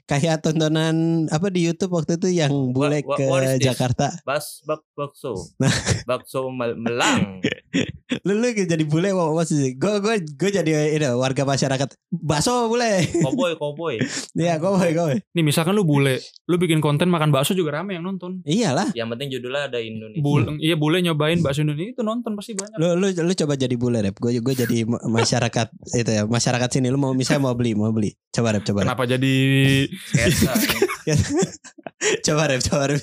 [0.04, 3.58] kayak tontonan apa di YouTube waktu itu yang bule what- ke what?
[3.58, 4.16] Jakarta.
[4.22, 5.36] Bas bak bakso.
[5.60, 5.72] Nah.
[6.04, 7.40] bakso mel- melang.
[8.26, 9.10] Lu lu jadi bule
[9.42, 9.74] sih.
[9.74, 11.88] Gue gue gue jadi ini warga masyarakat.
[12.14, 13.02] Bakso bule.
[13.22, 13.94] Koboy koboy.
[14.36, 15.14] Iya, gue gue.
[15.34, 18.44] Nih misalkan lu bule, lu bikin konten makan bakso juga rame yang nonton.
[18.46, 18.92] Iyalah.
[18.94, 20.22] Yang penting judulnya ada Indonesia.
[20.22, 22.76] Bule, iya bule nyobain bakso Indonesia itu nonton pasti banyak.
[22.78, 24.14] Lu lu lu coba jadi bule rep.
[24.20, 25.66] Gue gue jadi ma- masyarakat
[26.00, 26.92] itu ya masyarakat sini.
[26.92, 28.14] Lu mau misalnya mau beli mau beli.
[28.30, 28.78] Coba rep coba.
[28.82, 28.86] Rep.
[28.86, 29.34] Kenapa jadi.
[32.22, 33.00] Coba rep coba rep.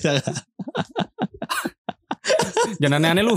[2.78, 3.34] jangan aneh-aneh lu?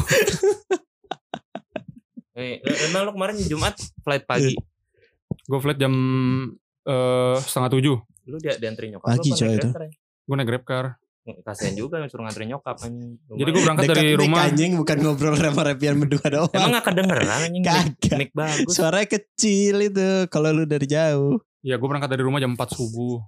[2.38, 3.74] Eh, emang lu kemarin Jumat
[4.06, 4.54] flight pagi.
[5.44, 5.94] Gue flight jam
[6.86, 7.98] eh, setengah tujuh.
[8.28, 9.70] Lu dia dianterin nyokap Pagi, coy, naik itu.
[10.28, 10.86] Gue naik grab car.
[11.44, 13.20] Kasian juga yang suruh nganterin nyokap anjing.
[13.28, 14.40] Jadi gue berangkat dari Dekat mic, rumah.
[14.48, 16.54] anjing bukan ngobrol sama repian berdua doang.
[16.56, 18.18] Emang gak kedengeran anjing mic, Kagak.
[18.22, 18.72] mic bagus.
[18.72, 21.42] Suaranya kecil itu kalau lu dari jauh.
[21.62, 23.22] Ya gue berangkat dari rumah jam 4 subuh.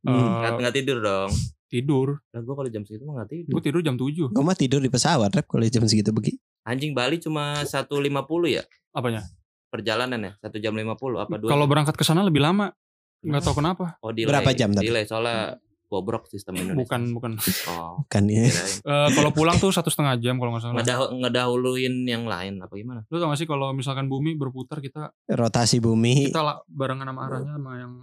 [0.00, 0.10] Hmm.
[0.10, 1.30] Eh, Nggak, nggak tidur dong.
[1.68, 2.08] tidur.
[2.32, 3.52] Lah gue kalau jam segitu mah gak tidur.
[3.52, 4.32] Gue tidur jam 7.
[4.32, 6.32] Gue mah tidur di pesawat rep kalau jam segitu pergi.
[6.64, 8.08] Anjing Bali cuma 1.50
[8.48, 9.24] ya Apanya?
[9.68, 10.32] perjalanan ya?
[10.40, 10.88] 1 jam 50
[11.18, 11.48] apa dua?
[11.48, 12.72] Kalau berangkat ke sana lebih lama.
[13.18, 13.98] nggak tahu kenapa.
[14.00, 14.30] Oh delay.
[14.30, 14.86] Berapa jam tapi?
[14.86, 16.84] Delay soalnya bobrok sistem Indonesia.
[16.84, 17.32] Bukan bukan.
[17.66, 18.04] Oh.
[18.06, 18.44] Kan ya.
[18.44, 20.76] Eh, kalau pulang tuh satu setengah jam kalau nggak salah.
[20.76, 23.00] Ngedah- ngedahuluin yang lain apa gimana?
[23.08, 26.28] Lu tau gak sih kalau misalkan bumi berputar kita Rotasi bumi.
[26.28, 27.94] kita lah barengan sama arahnya sama yang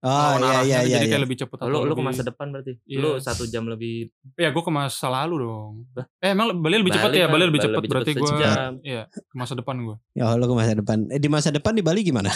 [0.00, 0.84] Oh lawan iya arahnya, iya iya.
[0.84, 1.08] jadi iya.
[1.08, 2.72] kayak lebih cepet Oh, lu lu ke masa depan berarti.
[2.84, 2.98] Iya.
[3.00, 5.72] Lu satu jam lebih Ya gue ke masa lalu dong.
[6.20, 7.24] Eh emang Bali lebih cepat Bali ya?
[7.24, 8.48] kan, Bali lebih Bali cepat lebih berarti cepet gue.
[8.84, 9.96] Iya ke masa depan gue.
[10.12, 10.98] Ya lu ke masa depan.
[11.08, 12.28] Eh, di masa depan di Bali gimana?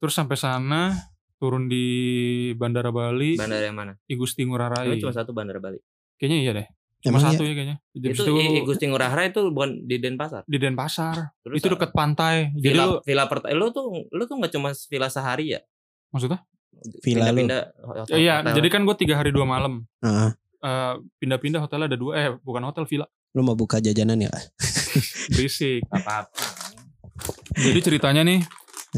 [0.00, 0.96] Terus sampai sana
[1.40, 1.84] turun di
[2.52, 3.92] Bandara Bali, bandara yang mana?
[4.04, 4.92] Igusti Ngurah Rai.
[4.92, 5.80] Itu cuma satu bandara Bali.
[6.14, 6.66] Kayaknya iya deh.
[7.00, 7.76] Cuma Emang satu ya kayaknya.
[7.90, 10.44] Jadi Itu itu, I- I Gusti Ngurah Rai itu bukan di Denpasar.
[10.44, 11.16] di Denpasar.
[11.40, 12.52] Terus itu dekat pantai.
[12.52, 15.60] Jadi villa lu villa pert- lu tuh lu tuh nggak cuma villa sehari ya?
[16.12, 16.44] maksudnya?
[17.00, 17.40] Villa lu.
[17.40, 18.54] Pindah-pindah hotel- Iya, hotel.
[18.54, 19.88] jadi kan gue tiga hari dua malam.
[19.98, 20.30] Heeh.
[20.60, 22.12] Eh, pindah-pindah hotel ada dua.
[22.14, 23.08] Eh bukan hotel villa.
[23.32, 24.28] Lu mau buka jajanan ya?
[25.32, 25.80] Berisik.
[25.88, 26.28] apa-apa.
[27.54, 28.44] Jadi ceritanya nih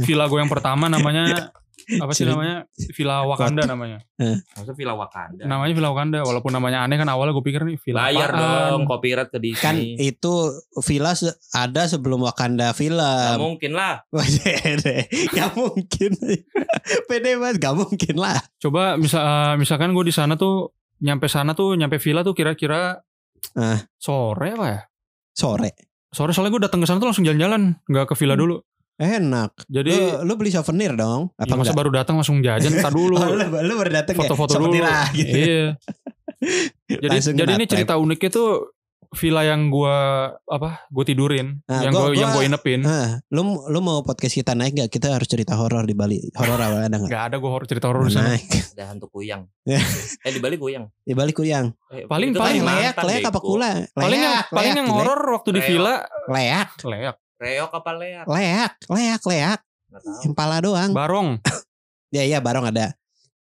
[0.01, 1.53] villa gue yang pertama namanya
[1.99, 3.99] apa sih namanya Villa Wakanda namanya.
[4.17, 5.43] Maksudnya villa Wakanda.
[5.45, 8.43] Namanya Villa Wakanda walaupun namanya aneh kan awalnya gue pikir nih villa Bayar apaan.
[8.79, 9.61] dong copyright ke Disney.
[9.61, 10.33] Kan itu
[10.81, 11.13] villa
[11.53, 13.35] ada sebelum Wakanda Gak film.
[13.37, 14.07] mungkin lah.
[15.37, 16.11] Gak mungkin.
[17.11, 18.39] Pede banget, gak mungkin lah.
[18.57, 20.71] Coba misal eh, misalkan gue di sana tuh
[21.03, 22.95] nyampe sana tuh nyampe villa tuh kira-kira
[23.99, 24.81] sore apa ya?
[25.35, 25.71] Sore.
[26.13, 28.61] Sore soalnya gue datang ke sana tuh langsung jalan-jalan, nggak ke villa dulu.
[29.03, 29.51] Enak.
[29.67, 31.35] Jadi Lu, lu beli souvenir dong?
[31.35, 31.75] ya Apa masa enggak?
[31.77, 33.19] baru datang langsung jajan entar dulu.
[33.19, 34.21] Oh, lu, lu baru dateng ya?
[34.23, 34.79] Foto-foto dulu.
[34.79, 35.35] Lah, gitu.
[35.35, 35.65] Iya.
[37.03, 38.51] jadi Langsung jadi ini cerita uniknya tuh
[39.13, 39.93] villa yang gua
[40.43, 40.89] apa?
[40.89, 42.81] Gue tidurin, Nah, yang gua- gue yang gua- gue inepin.
[42.83, 44.89] Ah, lu lu mau podcast kita naik gak?
[44.91, 46.17] Kita harus cerita horor di Bali.
[46.33, 47.11] Horor apa ada nggak?
[47.13, 48.33] Gak ada gue cerita horor di sana.
[48.33, 48.49] Naik.
[48.73, 49.45] Ada hantu kuyang.
[49.69, 49.85] Ya.
[50.25, 50.89] eh di Bali kuyang.
[51.05, 51.69] Di Bali kuyang.
[51.93, 53.85] Eh, Paling- paling leak, leak apa kula?
[53.93, 54.97] Paling yang Leak, paling leak, yang leak.
[54.97, 55.95] horor waktu di villa
[56.27, 58.25] Leak, leak, Reok apa leak?
[58.25, 59.59] leak, leak, leak.
[59.91, 60.19] Nggak tahu.
[60.23, 60.91] Yang pala doang.
[60.93, 61.29] barong.
[62.13, 62.93] Ya iya barong ada.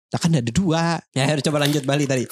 [0.08, 0.96] Nah, kan ada dua.
[1.12, 2.24] Ya harus coba lanjut Bali tadi.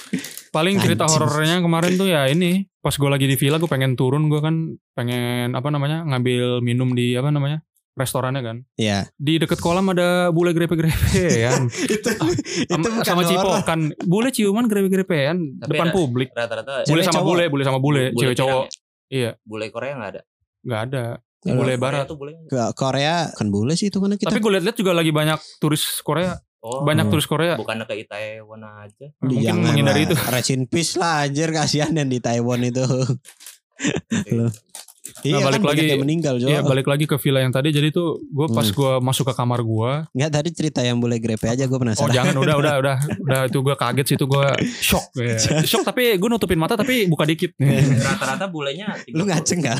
[0.56, 4.26] Paling cerita horornya kemarin tuh ya ini pas gue lagi di villa gue pengen turun
[4.26, 7.60] gue kan pengen apa namanya ngambil minum di apa namanya
[7.92, 9.08] restorannya kan Iya.
[9.14, 10.96] di deket kolam ada bule grepe-grepe
[11.38, 11.52] ya
[11.88, 12.32] itu sama,
[12.90, 13.30] bukan sama horor.
[13.30, 17.28] cipokan bule ciuman grepe-grepean depan ada- publik Rata-rata bule sama cowok?
[17.28, 18.72] bule bule sama bule, bule cewek cowok ya?
[19.10, 20.22] iya Bule Korea nggak ada.
[20.62, 21.04] Nggak ada
[21.38, 22.16] Kalau bule barat tuh.
[22.46, 24.30] Ke Korea kan boleh sih itu mana kita.
[24.30, 27.12] tapi gue liat-liat juga lagi banyak turis Korea Oh, banyak Hmm.
[27.12, 29.10] turis Korea bukannya ke Itaewon aja.
[29.18, 30.06] mungkin Jangan menghindari lah.
[30.06, 32.86] itu Rest in peace lah anjir kasihan yang di Taiwan itu.
[35.20, 36.34] Iya balik kan lagi- meninggal.
[36.36, 38.72] Iya balik lagi ke villa yang tadi jadi tuh gue pas Hmm.
[38.72, 42.08] gue masuk ke kamar gue Enggak tadi cerita yang boleh grepe aja gue Oh penasaran.
[42.08, 44.46] jangan udah udah udah udah itu gue kaget sih itu gue
[44.80, 45.36] shock ya.
[45.60, 47.52] shock tapi gue nutupin mata tapi buka dikit
[48.08, 49.12] Rata-rata bulenya 30.
[49.12, 49.78] Lu ngaceng gak?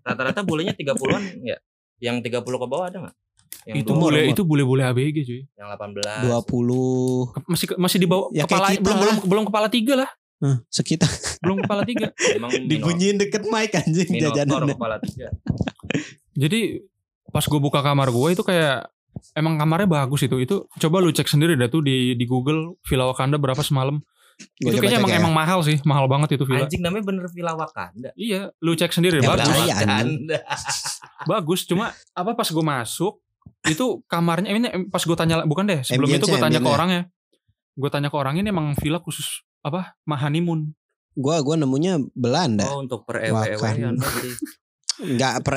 [0.00, 1.56] Rata-rata bulenya 30-an ya.
[1.98, 3.14] Yang 30 ke bawah ada nggak?
[3.64, 4.30] Yang itu bule umur.
[4.30, 6.22] itu bule bule ABG cuy yang 18.
[6.22, 10.10] 20 Ke- masih masih di bawah Ya, kepala belum belum belum kepala tiga lah
[10.66, 14.68] Sekitar belum kepala tiga Emang minor- dibunyiin deket mic anjing jajanan.
[14.68, 15.32] kepala tiga.
[16.32, 16.84] jadi
[17.26, 18.88] pas gue buka kamar gue itu kayak
[19.32, 23.06] emang kamarnya bagus itu itu coba lu cek sendiri dah tuh di di Google Villa
[23.06, 23.96] Wakanda berapa semalam
[24.60, 25.18] Gua itu kayaknya emang ya.
[25.18, 28.12] emang mahal sih mahal banget itu villa Anjing namanya bener Villa Wakanda.
[28.14, 29.48] iya lu cek sendiri Ya, bagus.
[29.48, 30.38] Wakanda.
[31.32, 33.16] bagus cuma apa pas gue masuk
[33.64, 36.76] itu kamarnya ini pas gue tanya bukan deh sebelum itu gue tanya ke ambience-nya.
[36.76, 37.02] orangnya
[37.74, 40.72] gue tanya ke orang ini emang villa khusus apa mahanimun
[41.16, 42.68] Gua gua nemunya Belanda.
[42.68, 43.56] Oh untuk per ewe
[44.96, 45.56] Enggak per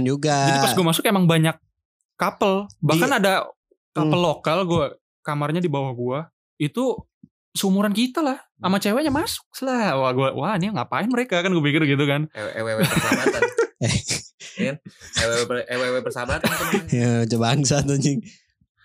[0.00, 0.36] juga.
[0.44, 1.56] jadi pas gue masuk emang banyak
[2.16, 3.34] couple bahkan Di- ada
[3.92, 4.28] couple Hmm.
[4.32, 4.84] lokal gue
[5.20, 6.18] kamarnya di bawah gue
[6.60, 6.96] itu
[7.52, 11.64] seumuran kita lah sama ceweknya masuk lah wah gue wah ini ngapain mereka kan gue
[11.64, 13.42] pikir gitu kan ewe persahabatan.
[13.84, 13.96] Eh.
[14.54, 14.76] Iya kan?
[15.66, 16.46] Ewe ewe persahabatan
[16.92, 18.22] ya coba bangsa anjing.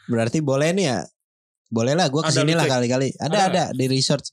[0.10, 1.00] Berarti boleh nih ya.
[1.70, 3.14] Boleh lah gua Ada, ke sini lah kali-kali.
[3.14, 3.46] Ada Ada.
[3.46, 4.26] ada di resort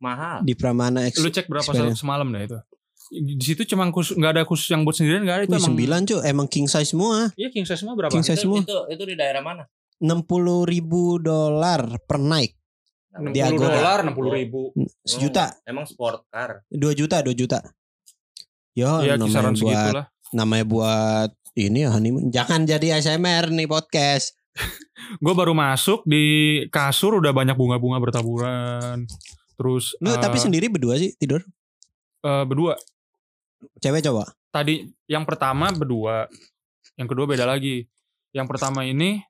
[0.00, 0.40] Mahal.
[0.42, 1.20] di Pramana Ex.
[1.20, 2.00] lu cek berapa Experience.
[2.00, 2.58] semalam dah itu
[3.10, 5.68] di situ cuma khusus nggak ada khusus yang buat sendirian nggak ada itu Wih, emang
[5.74, 7.26] sembilan cuy, emang king size semua.
[7.34, 8.60] iya king size semua berapa King size Itu, semua.
[8.62, 9.66] itu itu di daerah mana?
[9.98, 12.54] Enam puluh ribu dolar per night.
[13.10, 13.74] enam Di puluh Agoda.
[13.76, 14.60] dolar enam puluh ribu
[15.02, 16.62] Sejuta, Emang sport car.
[16.66, 17.58] dua juta, dua juta.
[18.72, 22.30] Yo, kisaran namanya segitu buat lah namanya buat ini ya honeymoon.
[22.30, 24.38] Jangan jadi ASMR nih podcast.
[25.18, 26.22] gue baru masuk di
[26.68, 29.02] kasur udah banyak bunga-bunga bertaburan
[29.60, 31.44] terus Lu eh, tapi sendiri berdua sih tidur?
[32.22, 32.80] eh, berdua
[33.76, 34.32] Cewek cowok?
[34.48, 36.24] tadi yang pertama berdua
[36.96, 37.84] yang kedua beda lagi
[38.30, 39.20] yang pertama ini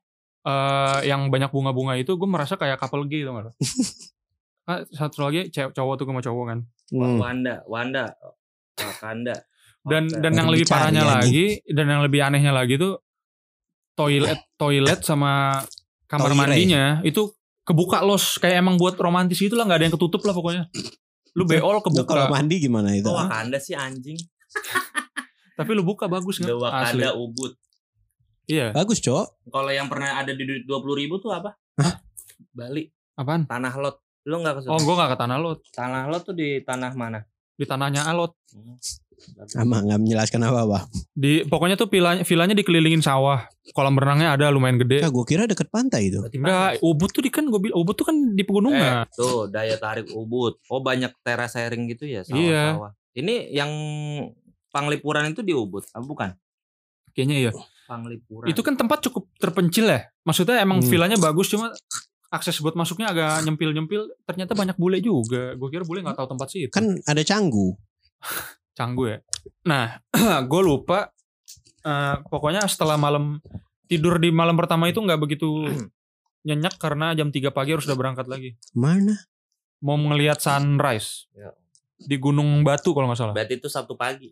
[0.41, 3.51] eh yang banyak bunga-bunga itu gue merasa kayak couple gay tau gak?
[4.63, 7.17] Ah, satu lagi cewek cowok tuh sama cowok kan Hmm.
[7.17, 8.11] Wanda, Wanda,
[8.75, 9.35] Wakanda.
[9.81, 10.19] dan Oke.
[10.19, 11.15] dan yang lebih parahnya anjing.
[11.17, 12.99] lagi dan yang lebih anehnya lagi tuh
[13.93, 15.63] toilet toilet sama
[16.05, 16.39] kamar Toire.
[16.45, 20.33] mandinya itu kebuka los kayak emang buat romantis gitu lah nggak ada yang ketutup lah
[20.33, 20.63] pokoknya
[21.37, 23.07] lu beol Lu kalau kebuka mandi gimana itu?
[23.07, 24.19] Kok Wakanda sih anjing?
[25.59, 26.59] tapi lu buka bagus nggak asli
[27.05, 27.53] Wakanda Ubud.
[28.51, 29.47] iya Bagus, Cok.
[29.47, 31.55] Kalau yang pernah ada di dua puluh ribu tuh apa?
[32.51, 32.83] Bali,
[33.15, 34.03] apaan tanah lot.
[34.27, 37.23] Lu nggak ke oh gua nggak ke tanah lot Tanah lot tuh di tanah mana?
[37.61, 38.33] di tanahnya alot
[39.45, 40.85] Sama nggak menjelaskan apa-apa.
[41.11, 45.43] di pokoknya tuh vilanya vilanya dikelilingin sawah kolam renangnya ada lumayan gede Ya, gue kira
[45.43, 46.21] deket pantai itu.
[46.31, 49.75] Enggak ubud tuh di kan gue bilang ubud tuh kan di Eh, pegunungan tuh daya
[49.75, 50.57] tarik Ubud.
[50.67, 52.77] Oh banyak teras sharing gitu ya Iya.
[52.77, 52.91] sawah-sawah.
[53.13, 53.71] Ini yang
[54.67, 56.31] Panglipuran itu di Ubud, ah, bukan?
[57.11, 57.51] kayaknya iya
[57.83, 58.47] Panglipuran.
[58.47, 60.87] itu kan tempat cukup terpencil ya maksudnya emang Hmm.
[60.87, 61.67] vilanya bagus cuma
[62.29, 66.27] akses buat masuknya agak nyempil nyempil ternyata banyak bule juga gue kira bule nggak tahu
[66.29, 67.75] tempat sih itu Kan ada canggu.
[68.73, 69.17] canggu ya
[69.61, 69.99] nah
[70.45, 71.11] gue lupa
[71.81, 73.39] eh, pokoknya setelah malam
[73.85, 75.47] tidur di malam pertama itu nggak begitu
[76.41, 79.13] nyenyak karena jam 3 pagi harus udah berangkat lagi Mana?
[79.79, 81.53] mau ngelihat sunrise Ya.
[81.97, 84.29] di Gunung Batu kalau nggak salah Berarti itu Sabtu pagi.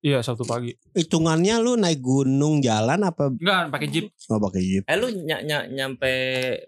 [0.00, 4.82] iya Sabtu pagi Hitungannya lu naik gunung jalan apa enggak pakai jeep oh, pakai jeep?
[4.84, 6.12] Eh lu ny ny- nyampe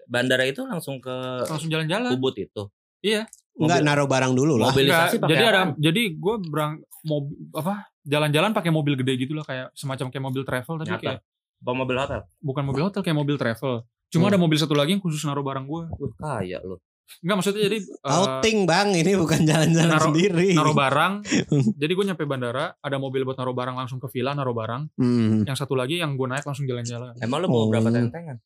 [0.05, 2.69] bandara itu langsung ke langsung jalan-jalan Ubud itu.
[3.01, 3.25] Enggak
[3.57, 4.69] Mobil- naruh barang dulu lah.
[4.69, 9.33] Mobilisasi Enggak, pakai jadi ada jadi gue berang mobil apa jalan-jalan pakai mobil gede gitu
[9.33, 11.01] lah kayak semacam kayak mobil travel tapi Nyata.
[11.01, 11.21] kayak
[11.59, 12.21] Bawa mobil hotel.
[12.39, 13.73] bukan mobil hotel kayak mobil travel
[14.09, 14.29] cuma Hmm.
[14.29, 16.75] ada mobil satu lagi yang khusus naruh barang gue Wah, kaya lu.
[17.19, 20.49] enggak maksudnya jadi eh, Outing bang, ini bukan jalan-jalan Naruh- sendiri.
[20.51, 21.13] naruh barang
[21.73, 25.43] jadi gue nyampe bandara ada mobil buat naruh barang langsung ke villa naruh barang Hmm.
[25.43, 27.69] yang satu lagi yang gue naik langsung jalan-jalan Emang lu bawa Oh.
[27.69, 28.37] berapa tentengan?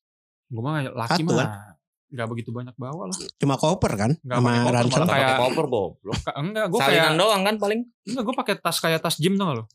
[0.48, 1.77] gue mah laki Satu, mah
[2.08, 4.12] nggak begitu banyak bawa lah Cuma koper kan?
[4.17, 4.91] Nggak Sama koper, ransel.
[4.93, 6.20] malah Pakai Kayak- koper goblok.
[6.34, 9.46] Enggak gue kayak Salinan doang kan paling enggak gue pakai tas kayak tas gym tau
[9.46, 9.65] gak lo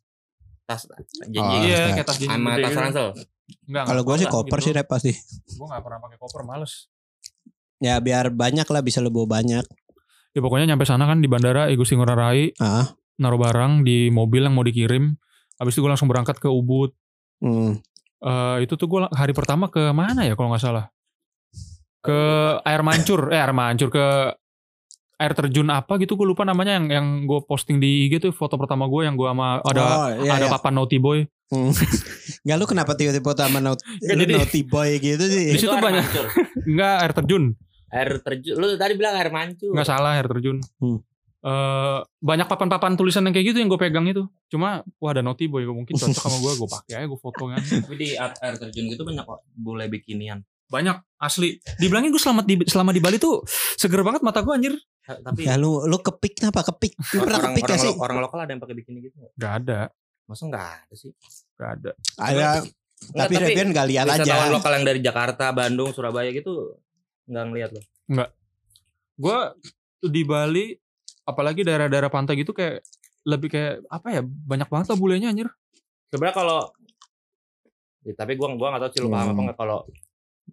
[0.62, 2.81] tas Oh, janji iya kayak tas gym sama tas gitu.
[2.81, 3.07] ransel.
[3.62, 5.12] enggak Kalau gue sih koper sih rep pasti.
[5.12, 6.88] gue nggak pernah pakai koper males
[7.79, 9.64] Ya biar banyak lah bisa lu bawa banyak.
[10.31, 12.88] ya pokoknya nyampe sana kan di bandara Igusti Ngurah Rai Ah.
[13.14, 15.12] naruh barang di mobil yang mau dikirim
[15.55, 16.97] habis itu gue langsung berangkat ke Ubud
[17.38, 17.77] Hmm.
[18.18, 20.87] Eh itu tuh gue hari pertama ke mana ya kalau nggak salah
[22.03, 22.21] ke
[22.61, 24.07] air mancur eh air mancur ke
[25.15, 28.59] air terjun apa gitu gue lupa namanya yang yang gue posting di IG tuh foto
[28.59, 30.53] pertama gue yang gue sama ada oh, iya, ada iya.
[30.53, 31.23] papan Naughty Boy
[32.43, 35.45] Nggak lu kenapa tiba-tiba sama naughty, Nggak, lu jadi- naughty boy gitu Di sih?
[35.55, 36.05] situ Itu air banyak.
[36.65, 37.45] enggak air terjun
[37.93, 38.55] Air terjun.
[38.57, 39.69] Lu tadi bilang air mancur.
[39.71, 40.99] nggak salah air terjun Hmm.
[41.43, 45.45] Eh, banyak papan-papan tulisan yang kayak gitu yang gue pegang itu cuma wah ada Naughty
[45.45, 48.55] Boy mungkin cocok sama gue gue pakai aja gue foto kan Tapi di air, air
[48.57, 50.38] terjun gitu banyak kok bule bikinian.
[50.73, 53.45] Banyak asli dibilangin gue selama di selama di Bali tuh
[53.77, 56.95] seger banget mata gue anjir Ta- Tapi Ya lu lu kepik kenapa kepik?
[57.13, 57.93] Lu pernah orang, kepik orang, gak sih?
[57.93, 59.33] orang lokal ada yang pakai bikini gitu nggak?
[59.35, 59.81] Gak ada
[60.25, 61.11] Masa nggak ada sih?
[61.53, 62.55] gak ada Ada Nggak,
[63.19, 64.35] tapi Revian gak lihat aja.
[64.49, 66.79] lokal yang dari Jakarta, Bandung, Surabaya gitu
[67.25, 67.85] nggak ngeliat loh.
[69.17, 69.39] gue
[70.05, 70.75] di Bali
[71.23, 72.83] apalagi daerah-daerah pantai gitu kayak
[73.23, 75.51] lebih kayak apa ya banyak banget lah bulenya anjir
[76.09, 76.61] Sebenarnya kalau
[78.03, 79.33] Ya, tapi gua gua nggak tahu sih lu paham Hmm.
[79.33, 79.79] apa nggak kalau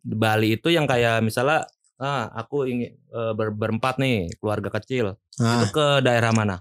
[0.04, 1.68] Bali itu yang kayak misalnya
[2.00, 6.60] ah aku ingin eh, ber- berempat nih keluarga kecil Ah, itu ke daerah mana?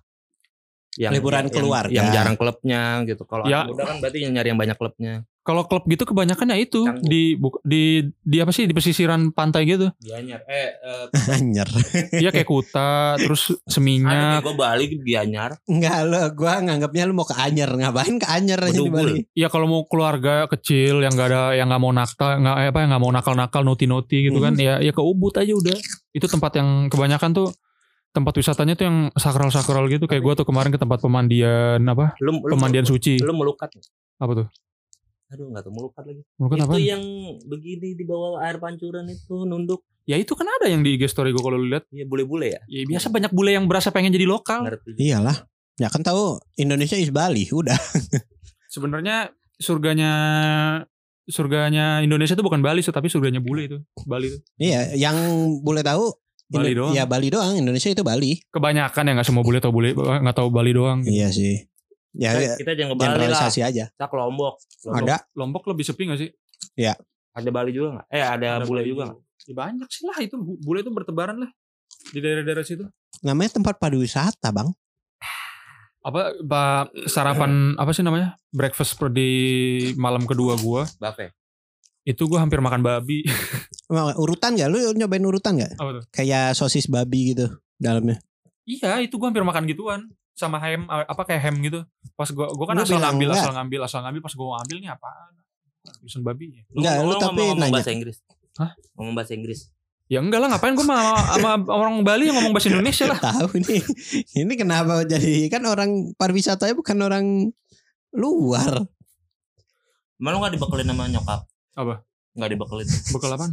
[0.98, 1.94] Yang Liburan yang- keluarga.
[1.94, 3.22] yang jarang klubnya gitu.
[3.22, 3.62] Kalau Ya.
[3.62, 5.14] anak muda kan berarti yang nyari yang banyak klubnya.
[5.40, 7.08] kalau klub gitu kebanyakan ya itu Canggu.
[7.08, 7.82] di buk- di
[8.20, 10.44] di apa sih di pesisiran pantai gitu Gianyar.
[10.44, 11.08] Eh, eh
[11.40, 11.64] anyer.
[12.12, 15.56] Iya kayak Kuta terus Seminyak gue Bali ke Gianyar.
[15.64, 17.64] Enggak lu gua nganggapnya lu mau ke Anyer.
[17.64, 18.90] Ngapain ke Anyer aja di.
[18.90, 19.24] Bali?
[19.32, 22.90] ya kalau mau keluarga kecil yang nggak ada yang nggak mau nakal nggak apa yang
[22.92, 25.78] nggak mau nakal-nakal noti-noti gitu kan ya ya ke Ubud aja udah
[26.10, 27.48] itu tempat yang kebanyakan tuh
[28.10, 32.40] tempat wisatanya tuh yang sakral-sakral gitu kayak gua tuh kemarin ke tempat pemandian apa Lu,
[32.40, 33.68] lu pemandian suci Lu melukat.
[34.18, 34.48] apa tuh
[35.28, 36.22] Aduh nggak tahu melukat lagi.
[36.40, 37.02] Bukan itu apa yang
[37.44, 39.84] begini di bawah air pancuran itu nunduk.
[40.08, 42.60] ya itu kan ada yang di IG story gue kalau lu lihat Iya bule-bule ya.
[42.64, 44.96] ya biasa banyak bule yang berasa pengen jadi lokal Ngerti.
[44.96, 45.44] Iyalah.
[45.76, 47.76] Ya kan tahu Indonesia is Bali, udah.
[48.72, 50.12] sebenarnya surganya
[51.28, 55.16] surganya Indonesia itu bukan Bali tapi surganya bule itu Bali itu Iya, yang
[55.60, 56.08] boleh tahu
[56.48, 56.92] Bali Indo- doang.
[56.96, 58.40] Ya Bali doang, Indonesia itu Bali.
[58.48, 61.12] kebanyakan ya nggak semua bule tau bule nggak tahu Bali doang gitu.
[61.12, 61.68] Iya sih.
[62.16, 63.12] Ya Kita, kita jangan ke Bali lah.
[63.20, 63.84] generalisasi aja.
[63.88, 64.54] Kita ke Lombok.
[64.82, 65.04] Lombok.
[65.04, 66.30] Ada Lombok lebih sepi gak sih
[67.30, 68.06] Ada Bali juga nggak?
[68.08, 69.20] Eh ada, bule Bali juga nggak?
[69.44, 71.50] Ya, banyak sih lah itu bu- bule itu bertebaran lah
[72.10, 72.84] di daerah-daerah situ
[73.18, 74.70] namanya tempat pariwisata, Bang.
[75.98, 79.28] apa pak sarapan apa sih namanya breakfast per di
[79.94, 81.34] malam kedua gua Buffet.
[82.08, 83.20] Itu gua hampir makan babi
[83.88, 84.66] Mau Urutan gak?
[84.66, 85.76] Lu nyobain urutan gak?
[85.76, 88.16] apa tuh Kayak sosis babi gitu dalamnya.
[88.64, 90.00] iya itu gua hampir makan gituan
[90.32, 91.82] sama ham apa kayak ham gitu
[92.14, 93.42] pas gua gua kan Lu asal ngambil enggak.
[93.42, 95.32] asal ngambil asal ngambil pas gua ngambil nih apaan
[95.98, 97.74] tulisan babi ya Enggak, lu ngomong- tapi ngomong nanya.
[97.74, 98.16] bahasa Inggris.
[98.56, 98.70] Hah?
[98.94, 99.60] Ngomong bahasa Inggris.
[100.06, 100.96] Ya enggak lah ngapain gue sama,
[101.30, 103.16] sama orang Bali yang ngomong bahasa Indonesia lah.
[103.18, 103.82] Tahu nih.
[104.34, 107.24] Ini kenapa jadi kan orang pariwisatanya bukan orang
[108.10, 108.88] luar.
[110.16, 111.40] Emang lu gak dibekelin sama nyokap?
[111.78, 111.94] Apa?
[112.34, 112.88] Gak dibekelin.
[113.14, 113.52] Bekal apaan?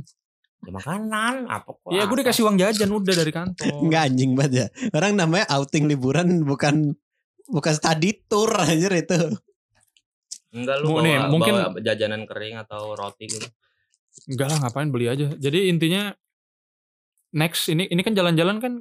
[0.65, 1.93] Ya makanan apa kok?
[1.93, 3.85] Ya gue dikasih uang jajan udah dari kantor.
[3.85, 4.67] Enggak anjing banget ya.
[4.97, 6.97] Orang namanya outing liburan bukan
[7.45, 9.19] bukan study tour anjir itu.
[10.49, 13.45] Enggak lu bawa, nih, mungkin- bawa jajanan kering atau roti gitu.
[14.25, 15.37] Enggak lah ngapain beli aja.
[15.37, 16.09] Jadi intinya
[17.35, 18.73] next ini ini kan jalan-jalan kan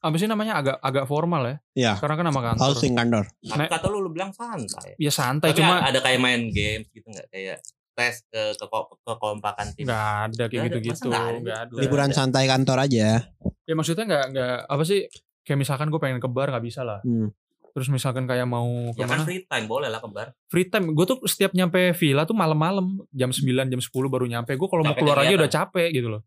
[0.00, 1.56] apa sih namanya agak agak formal ya.
[1.74, 1.92] Ya.
[2.00, 2.72] Karena kan nama kantor.
[2.72, 3.24] Outing kantor.
[3.52, 4.96] Nah- kata lu lu bilang santai.
[4.96, 7.58] Ya santai Tapi cuma ada kayak main games gitu nggak kayak
[7.96, 8.66] tes ke ke
[9.02, 9.84] kekompakan tim.
[9.84, 11.08] nggak ada kayak gitu-gitu.
[11.08, 11.64] Ada?
[11.64, 11.74] Ada.
[11.74, 13.24] Liburan santai kantor aja.
[13.64, 15.08] Ya maksudnya nggak nggak apa sih
[15.42, 17.00] kayak misalkan gue pengen ke bar nggak bisa lah.
[17.00, 17.32] Hmm.
[17.72, 20.32] Terus misalkan kayak mau Ya kan free time boleh lah kebar.
[20.46, 24.52] free time gue tuh setiap nyampe villa tuh malam-malam jam 9 jam 10 baru nyampe
[24.52, 26.22] gue kalau mau keluar aja udah capek gitu loh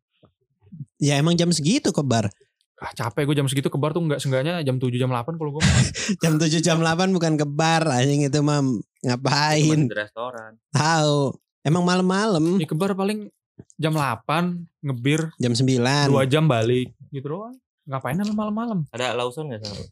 [0.97, 2.29] Ya emang jam segitu ke bar.
[2.77, 5.51] ah capek gue jam segitu ke bar tuh nggak seenggaknya jam 7 jam 8 kalau
[5.51, 5.63] gue
[6.23, 9.79] Jam 7 jam 8 bukan ke bar anjing itu mah Cuma ngapain?
[9.81, 10.51] di restoran.
[10.69, 11.33] Tahu.
[11.65, 13.27] Emang malam-malam ya ke bar paling
[13.75, 16.07] jam 8 ngebir jam 9.
[16.07, 19.83] dua jam balik gitu doang ngapain sampai malam-malam Ada Lawson nggak sana?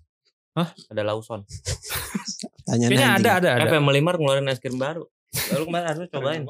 [0.58, 0.70] Hah?
[0.90, 1.42] Ada Lawson.
[2.66, 5.06] Tanya kayaknya ada ada Kan ada Family Mart ngeluarin es krim baru.
[5.54, 6.42] Lalu kemarin harus cobain.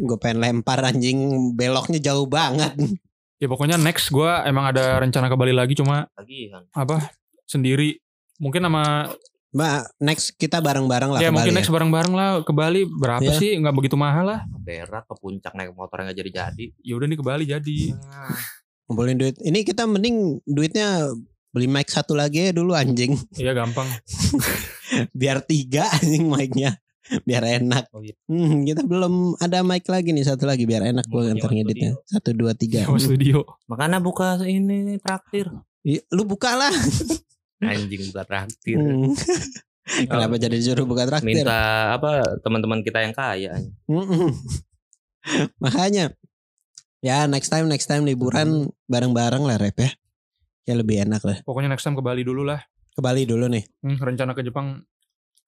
[0.00, 1.18] Gue pengen lempar anjing
[1.58, 2.72] beloknya jauh banget.
[3.40, 6.60] ya pokoknya next gue emang ada rencana ke Bali lagi cuma Tagihan.
[6.76, 7.08] apa
[7.48, 7.96] sendiri
[8.36, 9.08] mungkin sama
[9.50, 13.18] Mbak, next kita bareng-bareng lah ya ke mungkin Bali next bareng-bareng lah ke Bali berapa
[13.20, 13.34] Ya.
[13.34, 16.66] sih nggak begitu mahal lah Berak ke puncak naik motor nggak jadi-jadi.
[16.78, 17.78] ya udah nih ke Bali jadi
[18.86, 19.38] Ngumpulin duit.
[19.38, 21.10] Ini kita mending duitnya
[21.50, 23.14] beli mic satu lagi ya dulu anjing.
[23.34, 23.86] iya gampang
[25.18, 26.78] Biar tiga anjing mic-nya.
[27.20, 27.90] Biar enak.
[27.90, 28.14] Oh iya.
[28.26, 31.98] Hmm, kita belum ada mic lagi nih satu lagi biar enak gue nyewa ngeditnya.
[32.04, 32.86] Satu dua tiga.
[32.92, 35.50] Studio Makanya buka ini traktir.
[36.08, 36.70] Lu buka lah.
[37.60, 38.76] Anjing buka traktir.
[38.76, 39.12] Hmm.
[40.10, 41.44] Kenapa jadi disuruh buka traktir?
[41.44, 43.58] Minta apa teman-teman kita yang kaya.
[43.90, 44.32] Mm-mm.
[45.64, 46.14] Makanya
[47.04, 49.90] ya next time next time liburan bareng-bareng lah rep ya.
[50.68, 51.36] Ya lebih enak lah.
[51.42, 52.60] pokoknya next time ke Bali dulu lah
[52.94, 53.64] Ke Bali dulu nih.
[53.82, 54.86] Hmm, rencana ke Jepang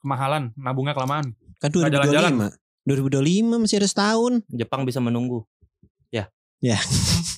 [0.03, 1.37] kemahalan, nabungnya kelamaan.
[1.63, 2.51] Kan Nggak jalan-jalan.
[2.83, 3.55] 2025.
[3.55, 4.33] 2025 masih ada setahun.
[4.51, 5.47] Jepang bisa menunggu.
[6.11, 6.27] Ya.
[6.59, 6.83] Ya.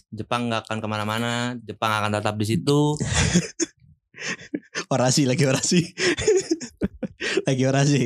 [0.08, 1.32] Jepang nggak akan ke mana-mana.
[1.60, 2.96] Jepang akan tetap di situ.
[4.94, 5.81] Orasi lagi orasi.
[7.48, 8.03] lagi orasi.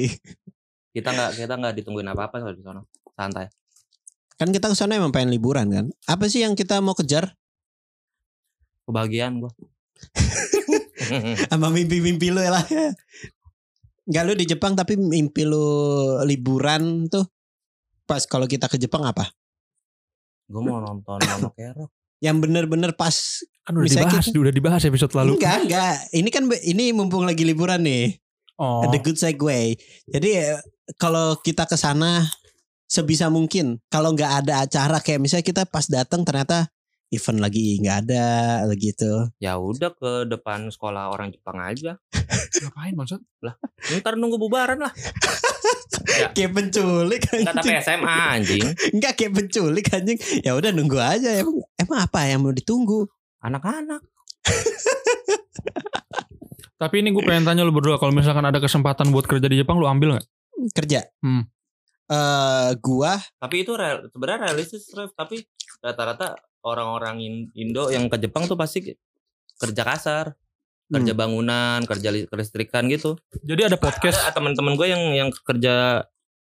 [0.92, 2.80] Kita nggak kita nggak ditungguin apa-apa kalau di sana.
[3.14, 3.46] Santai.
[4.38, 5.86] Kan kita ke sana emang pengen liburan kan.
[6.06, 7.34] Apa sih yang kita mau kejar?
[8.86, 9.52] Kebahagiaan gua.
[11.50, 12.64] Sama mimpi-mimpi lu ya lah.
[14.08, 15.66] Enggak lu di Jepang tapi mimpi lu
[16.24, 17.26] liburan tuh
[18.08, 19.28] pas kalau kita ke Jepang apa?
[20.48, 21.97] Gue mau nonton Mono Kerok.
[22.18, 23.14] Yang bener-bener pas
[23.62, 25.36] Kan udah dibahas, kita- udah dibahas episode lalu.
[25.36, 25.94] Enggak, enggak.
[26.16, 28.16] Ini kan ini mumpung lagi liburan nih.
[28.58, 29.76] Oh, The good segue.
[30.08, 30.58] Jadi eh,
[30.96, 32.26] kalau kita ke sana
[32.88, 36.72] sebisa mungkin kalau nggak ada acara kayak misalnya kita pas datang ternyata
[37.08, 38.26] event lagi nggak ada
[38.76, 39.32] gitu.
[39.40, 41.96] Ya udah ke depan sekolah orang Jepang aja.
[42.64, 43.20] ngapain maksud?
[44.00, 44.92] Ntar nunggu bubaran lah.
[46.34, 47.84] Kayak penculik Enggak tapi anjing.
[47.84, 48.64] SMA anjing.
[48.96, 50.18] Enggak kayak penculik anjing.
[50.42, 53.06] Ya udah nunggu aja emang, emang apa yang mau ditunggu?
[53.44, 54.02] Anak-anak.
[56.78, 59.78] Tapi ini gue pengen tanya lu berdua kalau misalkan ada kesempatan buat kerja di Jepang
[59.78, 60.26] lu ambil nggak?
[60.74, 61.06] Kerja.
[61.22, 61.46] Hmm.
[62.08, 65.12] Eh gua Tapi itu real, sebenarnya realistis Rev.
[65.12, 65.44] Tapi
[65.84, 68.94] rata-rata orang-orang In- Indo yang ke Jepang tuh pasti
[69.56, 70.34] kerja kasar.
[70.88, 71.20] Kerja Hmm.
[71.20, 73.20] bangunan, kerja li- kelistrikan gitu.
[73.44, 74.24] Jadi ada podcast.
[74.24, 76.00] Ada teman-teman gue yang yang kerja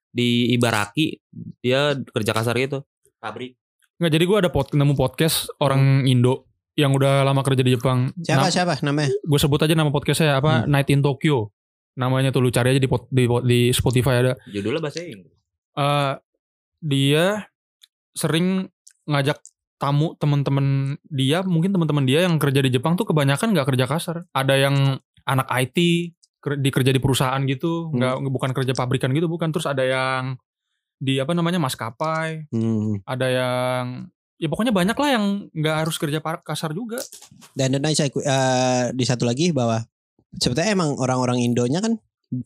[0.09, 1.19] di Ibaraki,
[1.59, 2.87] dia kerja kasar gitu.
[3.19, 3.59] Pabrik.
[3.99, 8.15] Nggak, jadi gue ada pod, nemu podcast orang Indo yang udah lama kerja di Jepang.
[8.17, 9.11] siapa siapa namanya?
[9.11, 10.63] gue sebut aja nama podcastnya apa?
[10.63, 11.51] Night in Tokyo.
[11.99, 14.33] Namanya tuh lu cari aja di pod- di, di Spotify ada.
[14.47, 15.35] Judulnya bahasa Inggris.
[15.75, 16.13] Eh
[16.79, 17.43] dia
[18.15, 18.71] sering
[19.03, 19.35] ngajak
[19.79, 24.17] tamu temen-temen dia mungkin temen-temen dia yang kerja di Jepang tuh kebanyakan nggak kerja kasar.
[24.35, 25.77] Ada yang anak IT
[26.43, 29.49] ker- di kerja di perusahaan gitu nggak bukan kerja pabrikan gitu bukan.
[29.55, 30.35] Terus ada yang
[30.99, 32.51] di apa namanya maskapai.
[32.51, 32.99] Hmm.
[33.07, 33.83] ada yang
[34.39, 36.99] ya pokoknya banyak lah yang nggak harus kerja kasar juga.
[37.55, 39.79] Dan dan saya eh, di satu lagi bahwa
[40.37, 41.95] sebetulnya emang orang-orang Indonya kan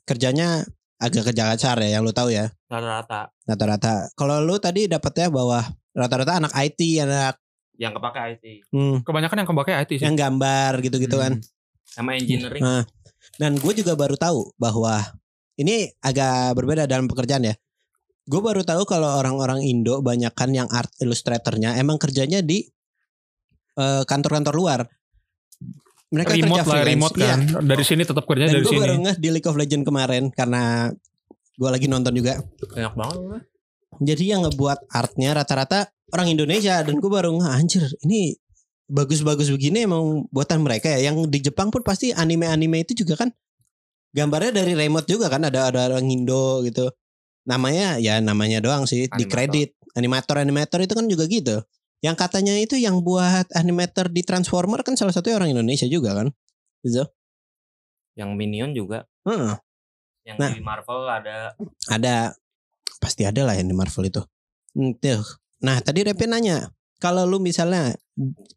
[0.05, 0.63] kerjanya
[1.01, 2.53] agak kerja kasar ya yang lu tahu ya.
[2.69, 3.33] Rata-rata.
[3.43, 3.93] Rata-rata.
[4.15, 7.37] Kalau lu tadi dapetnya bahwa rata-rata anak IT anak
[7.73, 8.45] yang kepake IT.
[8.69, 11.41] hmm, kebanyakan yang kebaknya IT sih yang gambar gitu-gitu kan.
[11.85, 12.61] Sama engineering.
[12.61, 12.81] Nah,
[13.37, 15.01] dan gue juga baru tahu bahwa
[15.57, 17.55] ini agak berbeda dalam pekerjaan ya.
[18.23, 22.63] Gue baru tahu kalau orang-orang Indo banyakan yang art illustratornya emang kerjanya di
[23.73, 24.79] eh, kantor-kantor luar.
[26.13, 26.89] Mereka remote kerja lah, freelance.
[26.93, 27.27] remote Iya.
[27.27, 27.39] kan.
[27.65, 29.03] Dari sini tetap kerja Dan dari gue baru sini.
[29.09, 30.93] ngeh di League of Legends kemarin karena
[31.53, 32.37] gue lagi nonton juga.
[32.77, 33.43] Enak banget.
[34.03, 38.37] Jadi yang ngebuat artnya rata-rata orang Indonesia dan gue baru anjir ini
[38.91, 41.09] bagus-bagus begini emang buatan mereka ya.
[41.11, 43.29] Yang di Jepang pun pasti anime-anime itu juga kan
[44.13, 46.91] gambarnya dari remote juga kan ada ada orang Indo gitu.
[47.49, 49.31] Namanya ya namanya doang sih di Animator.
[49.31, 49.69] kredit.
[49.93, 51.57] Animator-animator itu kan juga gitu.
[52.03, 56.27] Yang katanya itu yang buat animator di Transformer kan salah satunya orang Indonesia juga kan.
[56.83, 57.03] Gitu.
[58.19, 59.07] Yang Minion juga.
[59.23, 59.55] Heeh.
[60.23, 60.51] Yang Nah.
[60.55, 61.37] di Marvel ada
[61.91, 62.15] ada
[62.97, 64.21] pasti ada lah yang di Marvel itu.
[64.73, 65.23] Tuh.
[65.61, 66.67] Nah tadi Repi nanya
[66.97, 67.91] kalau lu misalnya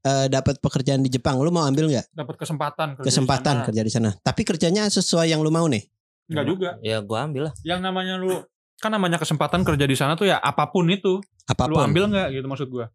[0.02, 2.86] eh, dapat pekerjaan di Jepang, lu mau ambil nggak Dapat kesempatan.
[2.94, 3.66] kerja di kesempatan sana.
[3.66, 4.10] kerja di sana?
[4.14, 5.82] Tapi kerjanya sesuai yang lu mau nih.
[6.30, 6.70] Enggak juga.
[6.82, 7.54] ya gua ambil lah.
[7.62, 8.42] Yang namanya lu
[8.76, 11.18] kan namanya kesempatan kerja di sana tuh ya apa pun itu.
[11.18, 11.78] Lu Apa pun.
[11.86, 12.86] ambil nggak gitu maksud gua.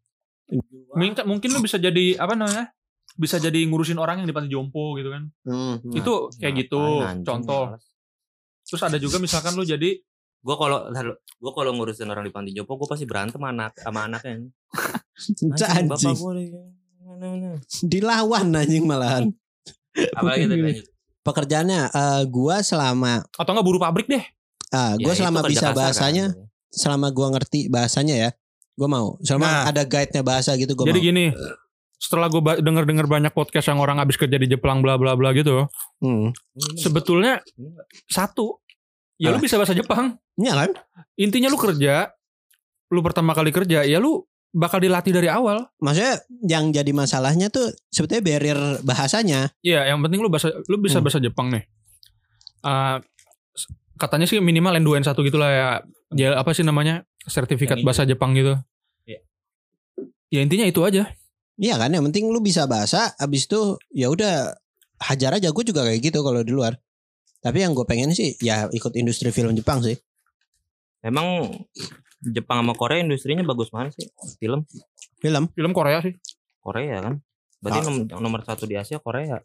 [0.96, 2.76] Mungkin, mungkin lu bisa jadi apa namanya?
[3.16, 5.28] Bisa jadi ngurusin orang yang di panti jompo gitu kan.
[5.44, 5.80] Hmm.
[5.92, 7.64] Itu kayak gitu, Ngapain, anjing, contoh.
[8.64, 10.00] Terus ada juga misalkan lu jadi
[10.42, 10.78] Gua kalau
[11.38, 14.50] gua kalau ngurusin orang di panti jompo gua pasti berantem sama anak sama anaknya.
[15.72, 15.88] Anjing.
[15.88, 16.34] bapak gua
[17.84, 19.30] Dilawan anjing malahan.
[20.18, 20.86] Apalagi tadi lanjut.
[21.22, 24.26] Pekerjaannya eh, gua selama atau enggak buru pabrik deh.
[24.72, 26.48] ah Ya, gua itu selama bisa kasar bahasanya, kan.
[26.72, 28.30] selama gua ngerti bahasanya ya,
[28.74, 29.08] gua mau.
[29.22, 29.64] Selama Nah.
[29.70, 31.06] ada guide-nya bahasa gitu gua Jadi mau.
[31.06, 31.26] gini,
[32.02, 35.70] setelah gue denger-denger banyak podcast yang orang habis kerja di Jepang bla bla bla gitu,
[36.02, 36.34] Hmm.
[36.74, 37.38] Sebetulnya
[38.08, 38.58] satu,
[39.22, 39.46] ya lu Apa?
[39.46, 40.18] bisa bahasa Jepang.
[40.34, 40.70] Iya kan?
[41.16, 42.10] Intinya lu kerja,
[42.90, 45.70] lu pertama kali kerja, ya lu bakal dilatih dari awal.
[45.78, 49.54] Maksudnya yang jadi masalahnya tuh sebetulnya barrier bahasanya.
[49.62, 51.06] Iya, yang penting lu bahasa, lu bisa Hmm.
[51.06, 51.64] bahasa Jepang nih.
[52.62, 52.98] Eh,
[53.54, 55.68] s- katanya sih minimal N2 N1 gitulah ya.
[56.12, 57.06] Ya apa sih namanya?
[57.22, 58.58] Sertifikat Yang bahasa Jepang gitu.
[59.06, 59.22] Iya.
[60.30, 61.08] Ya intinya itu aja.
[61.56, 63.60] Iya kan, yang penting lu bisa bahasa, abis itu
[63.90, 64.52] ya udah
[65.00, 65.54] hajar aja.
[65.54, 66.74] Gue juga kayak gitu kalau di luar.
[67.42, 69.98] Tapi yang gue pengen sih ya ikut industri film Jepang sih.
[71.02, 71.50] Emang
[72.22, 74.06] Jepang sama Korea industrinya bagus mana sih?
[74.38, 74.62] Film
[75.18, 76.14] Film, Film Korea sih.
[76.62, 77.14] Korea kan.
[77.58, 79.42] Berarti nom- nomor satu di Asia Korea.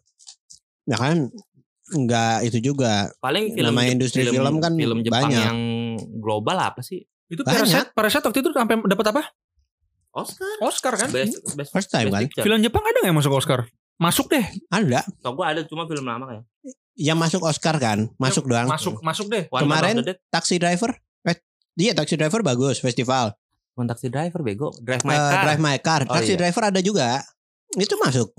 [0.87, 1.27] ya kan
[1.87, 3.09] nggak itu juga.
[3.17, 5.41] Paling film Jep- industri film kan film Jepang banyak.
[5.41, 5.59] yang
[6.17, 7.01] global apa sih?
[7.27, 7.59] Itu Banyak.
[7.59, 9.21] Parasite, Parasite waktu itu sampai dapat apa?
[10.13, 10.53] Oscar.
[10.63, 11.09] Oscar kan?
[11.11, 12.21] Best, best, First time best kan?
[12.23, 12.43] picture.
[12.45, 13.67] Film Jepang ada nggak yang masuk Oscar?
[13.97, 14.45] Masuk deh.
[14.69, 16.43] Ada Tau gue ada cuma film lama kayak.
[16.97, 18.65] Yang masuk Oscar kan, masuk doang.
[18.65, 19.45] Masuk, masuk deh.
[19.47, 20.01] One Kemarin-.
[20.27, 21.37] Taxi Driver, eh,
[21.77, 23.37] iya Taxi Driver bagus festival.
[23.77, 24.73] One Taxi Driver bego.
[24.81, 25.41] Drive My Eh, Car.
[25.45, 26.39] Drive My Car, Oh, Taxi iya.
[26.41, 27.21] Driver ada juga.
[27.77, 28.33] Itu masuk,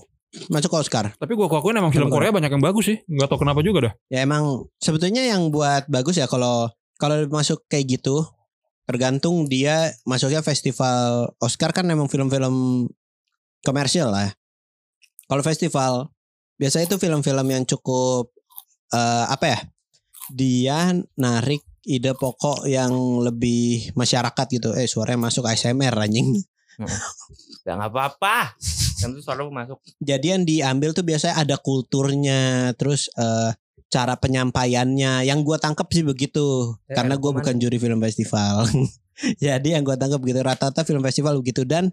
[0.50, 1.14] masuk Oscar.
[1.14, 2.98] Tapi gua akuin emang film Film Korea banyak yang bagus sih.
[3.06, 3.92] Gak tau kenapa juga dah.
[4.10, 6.66] Ya emang sebetulnya yang buat bagus ya kalau
[6.98, 8.26] kalau masuk kayak gitu
[8.82, 12.88] tergantung dia masuknya festival Oscar kan emang film-film
[13.62, 14.32] komersial lah.
[15.28, 16.08] Kalau festival
[16.56, 18.32] biasanya itu film-film yang cukup
[18.90, 19.58] eh, apa ya?
[20.28, 22.92] Dia narik ide pokok yang
[23.24, 24.76] lebih masyarakat gitu.
[24.76, 26.36] Eh suaranya masuk ASMR anjing.
[27.66, 28.54] Ya nggak apa-apa.
[29.02, 29.78] Yang itu suara masuk.
[29.98, 33.50] Jadi yang diambil tuh biasanya ada kulturnya, terus eh,
[33.88, 35.24] cara penyampaiannya.
[35.24, 38.68] Yang gua tangkap sih begitu, Eh, karena gue bukan juri film festival.
[39.42, 41.90] Jadi yang gua tangkap gitu rata-rata film festival begitu dan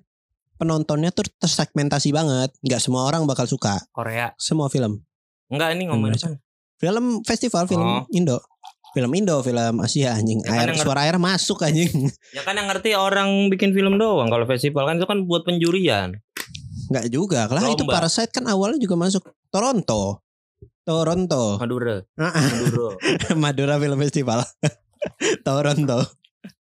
[0.62, 2.54] penontonnya tuh tersegmentasi banget.
[2.62, 4.36] Nggak semua orang bakal suka Korea.
[4.38, 5.02] semua film.
[5.50, 6.38] Enggak ini ngomongin?
[6.76, 8.04] Film festival, film Oh.
[8.10, 8.40] Indo.
[8.92, 10.40] Film Indo, film Asia anjing.
[10.40, 12.08] Ya kan air ngerti- suara air masuk anjing.
[12.32, 14.28] Ya kan yang ngerti orang bikin film doang.
[14.28, 16.16] Kalau festival kan itu kan buat penjurian.
[16.88, 17.48] Nggak juga.
[17.48, 18.00] Lah itu Lomba.
[18.00, 19.20] Parasite kan awalnya juga masuk
[19.50, 20.24] Toronto.
[20.82, 21.58] Toronto.
[21.58, 21.98] Madura.
[22.16, 22.88] Maduro.
[23.42, 24.40] Madura Film Festival.
[25.46, 26.00] Toronto.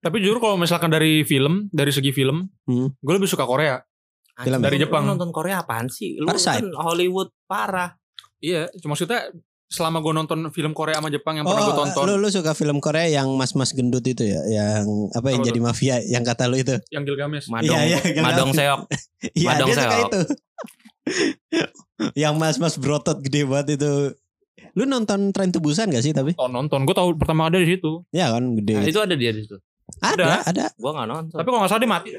[0.00, 2.88] Tapi jujur kalau misalkan dari film, dari segi film, Hmm.
[2.94, 3.76] gue lebih suka Korea.
[4.34, 5.04] Film dari lu Jepang.
[5.06, 6.16] nonton Korea apaan sih?
[6.16, 6.58] Lu Parasite.
[6.58, 7.92] kan Hollywood parah.
[8.40, 9.28] Iya, cuma maksudnya
[9.74, 12.54] selama gue nonton film Korea sama Jepang yang pernah gue tonton, Oh, lu, lu suka
[12.54, 16.54] film Korea yang mas-mas gendut itu ya, yang apa yang jadi mafia, yang kata lu
[16.54, 16.78] itu.
[16.94, 17.50] yang Gilgamesh.
[17.50, 18.80] Madong, Iya, iya, Madong Seok.
[19.34, 20.06] Iya, Madong dia suka Seok.
[20.06, 20.20] itu.
[22.22, 24.14] yang mas-mas brotot gede banget itu.
[24.74, 26.34] Lu nonton Tren to Busan gak sih tapi?
[26.34, 28.02] Oh nonton, gue tahu pertama ada di situ.
[28.10, 28.74] Ya kan gede.
[28.78, 29.58] Nah, itu ada dia di situ.
[30.00, 30.72] ada, ada.
[30.80, 31.36] Gua nggak nonton.
[31.36, 32.10] Tapi kalau nggak salah dia mati.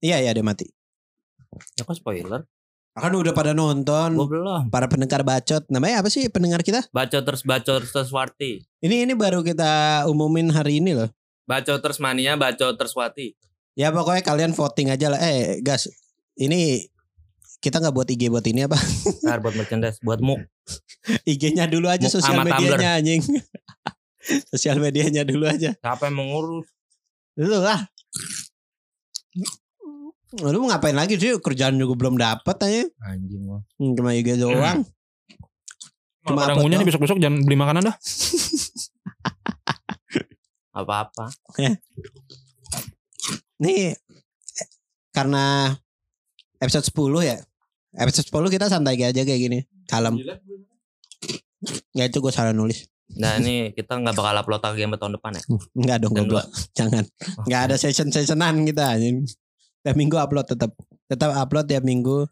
[0.00, 0.66] Iya, iya dia mati.
[1.74, 2.46] ya kok spoiler?
[2.94, 4.14] Kan udah pada nonton.
[4.14, 4.62] Gua belum.
[4.70, 5.66] Para pendengar bacot.
[5.66, 6.86] Namanya apa sih pendengar kita?
[6.94, 8.62] Baca terus baca terus Warti.
[8.78, 11.10] Ini ini baru kita umumin hari ini loh.
[11.44, 13.36] Baca terus mania, baca terus Wati.
[13.76, 15.20] Ya pokoknya kalian voting aja lah.
[15.20, 15.90] Eh, gas.
[16.38, 16.88] Ini
[17.60, 18.78] kita nggak buat IG buat ini apa?
[19.24, 20.40] Ntar buat merchandise, buat muk.
[21.28, 23.20] IG-nya dulu aja sosial medianya anjing.
[24.52, 25.76] sosial medianya dulu aja.
[25.76, 26.70] Siapa yang mengurus?
[27.36, 27.90] Lu lah.
[30.40, 31.36] Lu mau ngapain lagi sih?
[31.38, 32.82] Kerjaan juga belum dapat aja.
[33.06, 33.62] Anjing lo.
[33.78, 34.82] Hmm, Cuma IG doang.
[36.24, 36.88] Cuma Cuma upload ngunyah nih doang.
[36.88, 37.96] besok-besok jangan beli makanan dah.
[40.74, 41.30] Apa-apa.
[43.62, 44.66] Nih eh,
[45.14, 45.70] karena
[46.58, 47.36] episode 10 ya.
[47.94, 49.58] Episode 10 kita santai aja kayak gini.
[49.86, 50.18] Kalem.
[51.94, 52.90] Ya itu gue salah nulis.
[53.14, 55.42] Nah ini kita nggak bakal upload lagi sampai tahun depan ya.
[55.78, 56.46] Enggak dong goblok.
[56.74, 57.04] Jangan.
[57.46, 58.98] Enggak ada session-sessionan kita.
[59.84, 60.72] Tiap minggu upload tetap.
[61.04, 62.24] Tetap upload tiap minggu.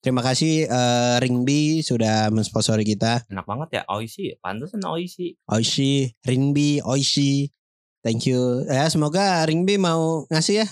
[0.00, 3.28] Terima kasih eh, Ringbi sudah mensponsori kita.
[3.28, 4.32] Enak banget ya Oishi.
[4.40, 5.36] Pantesan Oishi.
[5.52, 7.52] Oishi, Ringbi, Oishi.
[8.00, 8.64] Thank you.
[8.68, 10.66] Ya semoga Ringbi mau ngasih ya.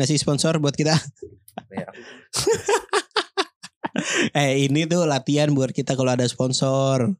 [0.00, 0.92] Ngasih sponsor buat kita.
[4.36, 7.16] eh ini tuh latihan buat kita kalau ada sponsor.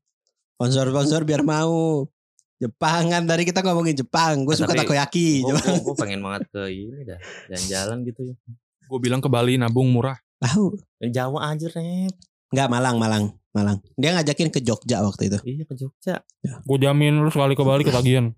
[0.56, 2.08] Sponsor-sponsor biar mau.
[2.56, 4.42] Jepang kan tadi kita ngomongin Jepang.
[4.42, 5.44] Gue Eh, suka takoyaki.
[5.44, 5.92] Gue Jepang.
[5.94, 7.20] pengen banget ke ini dah.
[7.46, 8.34] Jalan-jalan gitu ya.
[8.82, 10.16] Gue bilang ke Bali nabung murah.
[10.38, 10.76] Tahu?
[11.02, 12.14] Jawa aja Rep.
[12.46, 13.78] Enggak Malang, Malang, Malang.
[13.94, 15.38] Dia ngajakin ke Jogja waktu itu.
[15.42, 16.14] Iya ke Jogja.
[16.62, 18.32] Gue jamin lu sekali ke Bali ketagihan.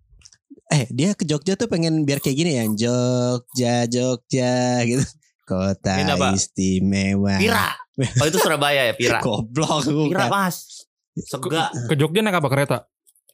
[0.69, 2.65] Eh, dia ke Jogja tuh pengen biar kayak gini ya.
[2.67, 5.05] Jogja, Jogja gitu.
[5.45, 6.35] Kota Ini apa?
[6.35, 7.39] istimewa.
[7.39, 7.73] Pira.
[8.19, 9.23] Oh itu Surabaya ya Pira.
[9.25, 10.85] Goblok Pira mas.
[11.15, 11.71] Sega.
[11.87, 12.79] Ke Jogja naik apa kereta?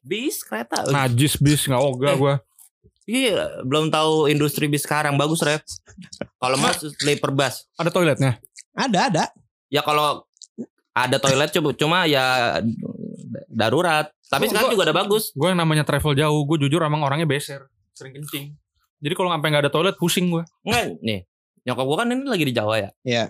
[0.04, 0.84] Bis kereta.
[0.86, 2.34] Najis bis nggak ogah gue.
[3.04, 5.60] Iya, belum tahu industri bis sekarang bagus rep.
[6.36, 8.40] Kalau mas sleeper bus, Ada toiletnya.
[8.72, 9.24] Ada, ada.
[9.68, 10.24] ya kalau
[10.90, 12.58] ada toilet coba cuma ya
[13.46, 14.08] darurat.
[14.24, 15.24] Tapi Gua- sekarang gua- juga udah bagus.
[15.32, 16.42] Gue yang namanya travel jauh.
[16.44, 17.68] Gue jujur emang orangnya beser.
[17.92, 18.56] Sering kencing.
[18.98, 20.42] Jadi kalau sampai nggak ada toilet pusing gue.
[20.64, 21.20] Enggak, nih.
[21.64, 22.90] Nyokap gua kan ini lagi di Jawa ya.
[23.02, 23.24] Iya.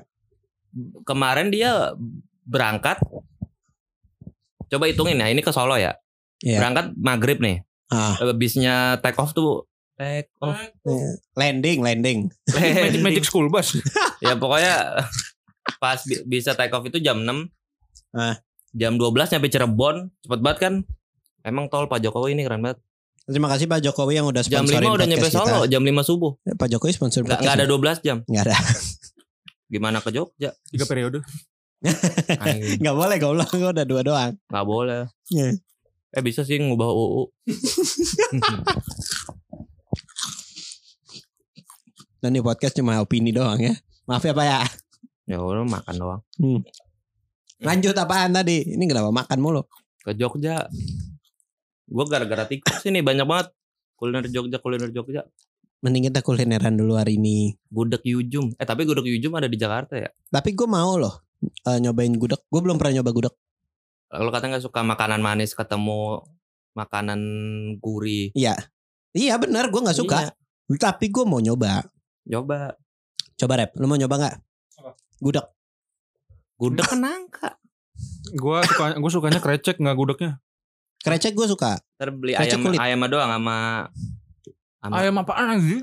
[1.03, 1.95] Kemarin dia
[2.43, 2.99] berangkat.
[4.67, 5.95] Coba hitungin ya, ini ke Solo ya.
[6.45, 6.61] Iya.
[6.61, 7.65] Berangkat maghrib nih.
[7.89, 9.65] Ah, Eh, Bisnya take off tuh
[9.95, 10.61] take off.
[11.33, 12.19] landing, landing.
[12.51, 13.81] Magic, Magic School Bus.
[14.21, 15.01] ya pokoknya
[15.79, 17.49] pas bi- bisa take off itu jam 6
[18.13, 18.37] Ah.
[18.71, 20.75] jam 12 nyampe Cirebon cepet banget kan
[21.43, 22.79] emang tol Pak Jokowi ini keren banget
[23.25, 25.71] Terima kasih Pak Jokowi yang udah jam sponsorin 5 udah nyampe Solo kita.
[25.71, 27.73] jam 5 subuh Pak Jokowi sponsor podcast nggak ada kita.
[27.97, 28.55] 12 jam Nggak ada.
[29.73, 31.19] gimana ke Jogja Tiga periode.
[32.81, 33.51] Nggak boleh goblok.
[33.51, 34.33] Gue udah dua doang.
[34.47, 35.53] nggak boleh Iya.
[36.15, 37.23] Eh bisa sih ngubah UU
[42.23, 43.75] Dan ini podcast cuma opini doang ya.
[44.09, 44.59] Maaf ya Pak ya.
[45.29, 46.21] ya udah makan doang
[47.61, 48.65] Lanjut apaan tadi?
[48.65, 49.63] Ini kenapa makan mulu?
[50.05, 50.69] ke Jogja
[51.89, 53.49] gua gara-gara TikTok sih nih banyak banget
[53.97, 55.25] kuliner Jogja kuliner Jogja
[55.85, 57.53] Mending kita kulineran dulu hari ini.
[57.69, 61.77] gudeg Yujum eh tapi gudeg Yujum ada di Jakarta ya Tapi gue mau loh eh,
[61.77, 62.41] nyobain gudeg.
[62.49, 63.35] Gue belum pernah nyoba gudeg.
[64.15, 66.23] Kalau katanya nggak suka makanan manis ketemu
[66.73, 67.21] makanan
[67.79, 68.55] gurih Iya.
[69.11, 69.69] Iya benar.
[69.69, 70.19] Gue nggak suka.
[70.67, 71.87] Iya, Tapi gue mau nyoba.
[72.25, 72.75] coba
[73.35, 73.71] Coba rep.
[73.75, 74.37] Lu mau nyoba nggak?
[75.19, 75.47] Gudeg.
[76.55, 77.59] gudeg kan nangka
[78.31, 80.33] Gue suka gue sukanya krecek nggak gudegnya.
[80.99, 81.79] Krecek gue suka.
[81.95, 82.79] Ntar beli Krecek ayam kulit.
[82.81, 83.57] ayam doang sama
[84.79, 85.83] sama Ayam apaan anjir?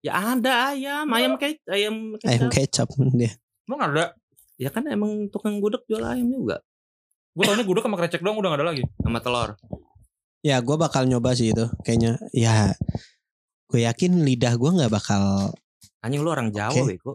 [0.00, 2.86] ya ada ayam ayam kayak ayam Ayam kecap.
[2.86, 3.32] kecap dia.
[3.64, 4.12] Emang ada?
[4.56, 6.60] ya kan emang tukang gudeg jual ayam juga
[7.36, 8.82] Gue taunya gudeg sama krecek doang udah gak ada lagi.
[9.04, 9.50] sama telur
[10.40, 11.68] Ya gue bakal nyoba sih itu.
[11.84, 12.72] Kayaknya ya
[13.68, 15.52] gue yakin lidah gue nggak bakal.
[16.00, 16.96] anjing lu orang Jawa Oke.
[16.96, 17.12] beko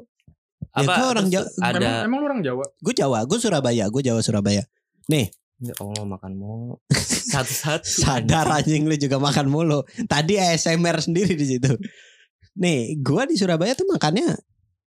[0.72, 1.48] Ya, gua orang Jawa.
[1.60, 2.64] ada Emang, emang lu orang Jawa?
[2.80, 3.20] Gue Jawa.
[3.28, 3.90] Gue Surabaya.
[3.92, 4.64] Gue Jawa Surabaya.
[5.62, 6.82] ya Allah makan mulu
[7.34, 9.84] satu-satu Sadar anjing lu juga makan mulu.
[10.08, 11.70] Tadi ASMR sendiri di situ.
[12.58, 14.36] Nih, gua di Surabaya tuh makannya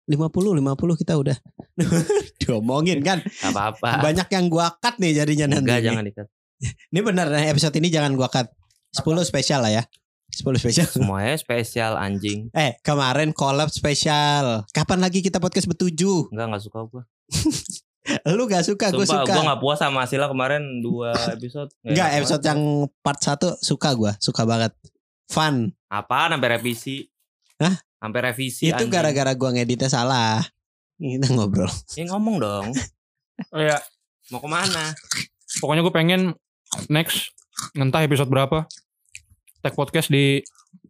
[0.09, 1.37] 50 50 kita udah.
[2.41, 3.21] Diomongin kan.
[3.21, 5.69] Gak apa-apa Banyak yang gua cut nih jadinya nanti.
[5.69, 6.27] enggak jangan dikat
[6.89, 8.49] Ini bener nah, episode ini jangan gua cut.
[8.91, 9.83] 10 spesial lah ya.
[10.31, 10.87] 10 spesial.
[10.87, 14.63] semuanya spesial anjing Eh, kemarin collab spesial.
[14.69, 16.31] Kapan lagi kita podcast bertujuh?
[16.31, 17.03] enggak enggak suka gua
[18.33, 19.29] Lu gak suka, gue suka.
[19.29, 22.59] gua gak puas sama Sila kemarin dua episode Enggak, episode yang
[22.99, 24.73] part 1 suka gua, suka banget.
[25.27, 25.69] Fun.
[25.87, 27.05] apaan sampai revisi
[27.55, 27.77] Hah?
[28.01, 28.89] Sampai revisi Itu anjing.
[28.89, 30.41] gara-gara gua ngeditnya salah.
[30.97, 31.69] Kita ngobrol.
[31.93, 32.67] Ya ngomong dong
[33.49, 33.77] Oh ya,
[34.29, 34.93] Mau ke mana
[35.57, 36.21] pokoknya gue pengen
[36.87, 37.33] next
[37.73, 38.65] entah episode berapa
[39.59, 40.41] tag podcast di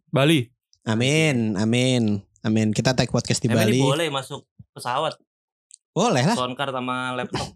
[0.06, 0.44] Bali.
[0.82, 2.68] Amin, amin, amin.
[2.70, 3.80] Kita tag podcast di Emang Bali.
[3.80, 5.16] boleh masuk pesawat
[5.90, 6.36] Boleh lah.
[6.36, 7.52] Soundcard sama laptop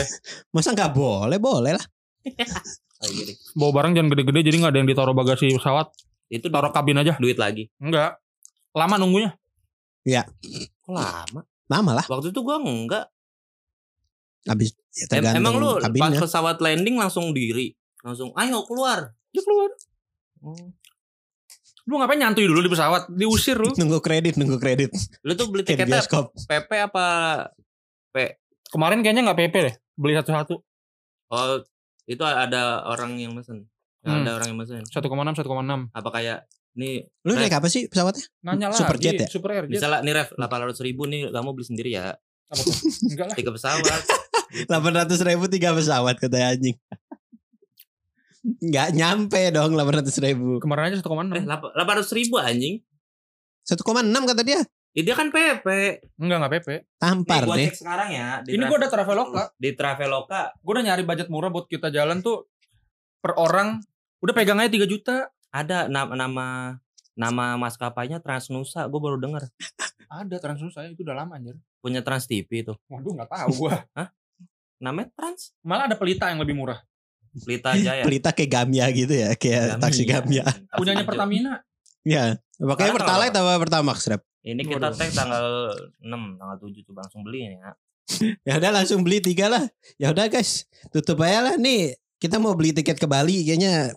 [0.52, 1.38] Masa nggak boleh?
[1.38, 1.84] Boleh lah.
[2.98, 3.32] Kayak gini.
[3.54, 5.86] Bawa barang jangan gede-gede jadi nggak ada yang ditaruh bagasi pesawat.
[6.26, 7.14] Itu Taruh kabin aja.
[7.16, 8.16] duit lagi Enggak.
[8.76, 9.30] Lama nunggunya.
[10.84, 12.04] Kok lama Lama lah.
[12.08, 13.06] Waktu itu gua enggak
[14.48, 16.20] Habis ya Em- tergantung Emang lu pas kabinnya.
[16.24, 19.68] pesawat landing langsung diri Langsung ayo keluar Dia keluar.
[20.40, 20.72] Oh.
[21.88, 23.08] Lu ngapain nyantui dulu di pesawat?
[23.12, 23.72] Diusir lu.
[23.80, 24.92] Nunggu kredit, nunggu kredit.
[25.24, 26.04] Lu tuh beli tiketnya.
[26.48, 27.06] PP apa
[28.68, 29.74] Kemarin kayaknya nggak PP deh.
[29.96, 30.60] Beli satu-satu.
[31.32, 31.60] Oh,
[32.04, 33.68] itu ada orang yang mesen.
[34.04, 34.24] Hmm.
[34.24, 34.84] Ada orang yang mesen.
[34.84, 35.44] 1,6 1,6.
[35.92, 36.44] Apa kayak
[36.78, 38.24] nih Lu naik apa sih pesawatnya?
[38.40, 38.78] Nanya lah.
[38.78, 39.28] Superjet ya?
[39.28, 39.64] Super Air.
[39.66, 39.76] Jet.
[39.76, 42.14] misalnya nih ref 800 ribu nih kamu beli sendiri ya
[42.46, 42.74] Apa tuh?
[43.04, 43.36] Enggak lah.
[43.36, 43.82] tiga pesawat
[44.70, 46.78] 800 ribu tiga pesawat kata anjing.
[48.40, 50.56] Nggak nyampe dong 800 ribu.
[50.56, 51.36] Kemarin aja 1,6.
[51.36, 52.74] eh 800 ribu anjing
[53.62, 53.84] 1,6
[54.24, 54.60] kata dia.
[54.96, 55.66] Eh, dia kan PP
[56.16, 56.68] Enggak, enggak PP.
[56.96, 57.68] Tampar nih, gua deh.
[57.68, 59.42] cek sekarang ya di Ini gue ada Traveloka.
[59.54, 62.48] di Traveloka Gue udah nyari budget murah buat kita jalan tuh
[63.20, 63.78] per orang
[64.18, 65.28] udah pegang aja 3 juta.
[65.48, 66.46] Ada nama nama
[67.18, 69.48] nama maskapainya Transnusa gue baru dengar
[70.08, 71.58] Ada Transnusa itu udah lama anjir.
[71.84, 73.84] punya Trans TV itu Waduh nggak tahu gua.
[74.84, 76.80] namanya Trans Malah ada pelita yang lebih murah.
[77.44, 79.82] Pelita Jaya Pelita kayak Gamya gitu ya, kayak Gamia.
[79.84, 80.02] taksi.
[80.08, 81.04] Taksi Punyanya.
[81.04, 81.52] Pertamina.
[82.08, 82.24] Ya,
[82.56, 84.22] makanya Pertalite apa Pertamax, Rep?
[84.48, 84.96] ini kita Waduh.
[84.96, 85.46] tag tanggal
[86.00, 87.70] 6 tanggal 7 coba langsung beli ya
[88.48, 89.64] Ya udah langsung beli tiga lah.
[90.00, 92.00] Ya udah guys, tutup aja lah nih.
[92.16, 93.92] Kita mau beli tiket ke Bali kayaknya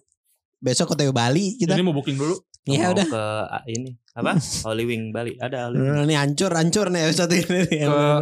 [0.62, 1.74] besok OTW Bali kita.
[1.74, 2.38] Jadi mau booking dulu.
[2.62, 3.07] Ya Mau udah.
[3.09, 4.38] ke ah, ini apa
[4.70, 5.89] Holy Wing Bali ada Holy Wing.
[5.97, 7.66] Nah, Ini hancur hancur nih episode ini.
[7.89, 8.22] Ke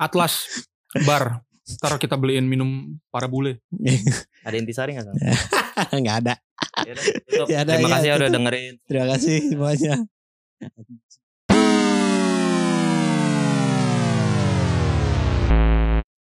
[0.00, 0.64] Atlas
[1.04, 1.44] Bar.
[1.64, 3.60] Ntar kita beliin minum para bule.
[4.48, 5.16] ada intisari nggak Sam?
[6.00, 6.34] Nggak ada.
[6.84, 7.46] Ya udah, tutup.
[7.52, 9.94] Ya terima ya, kasih ya udah dengerin Terima kasih semuanya.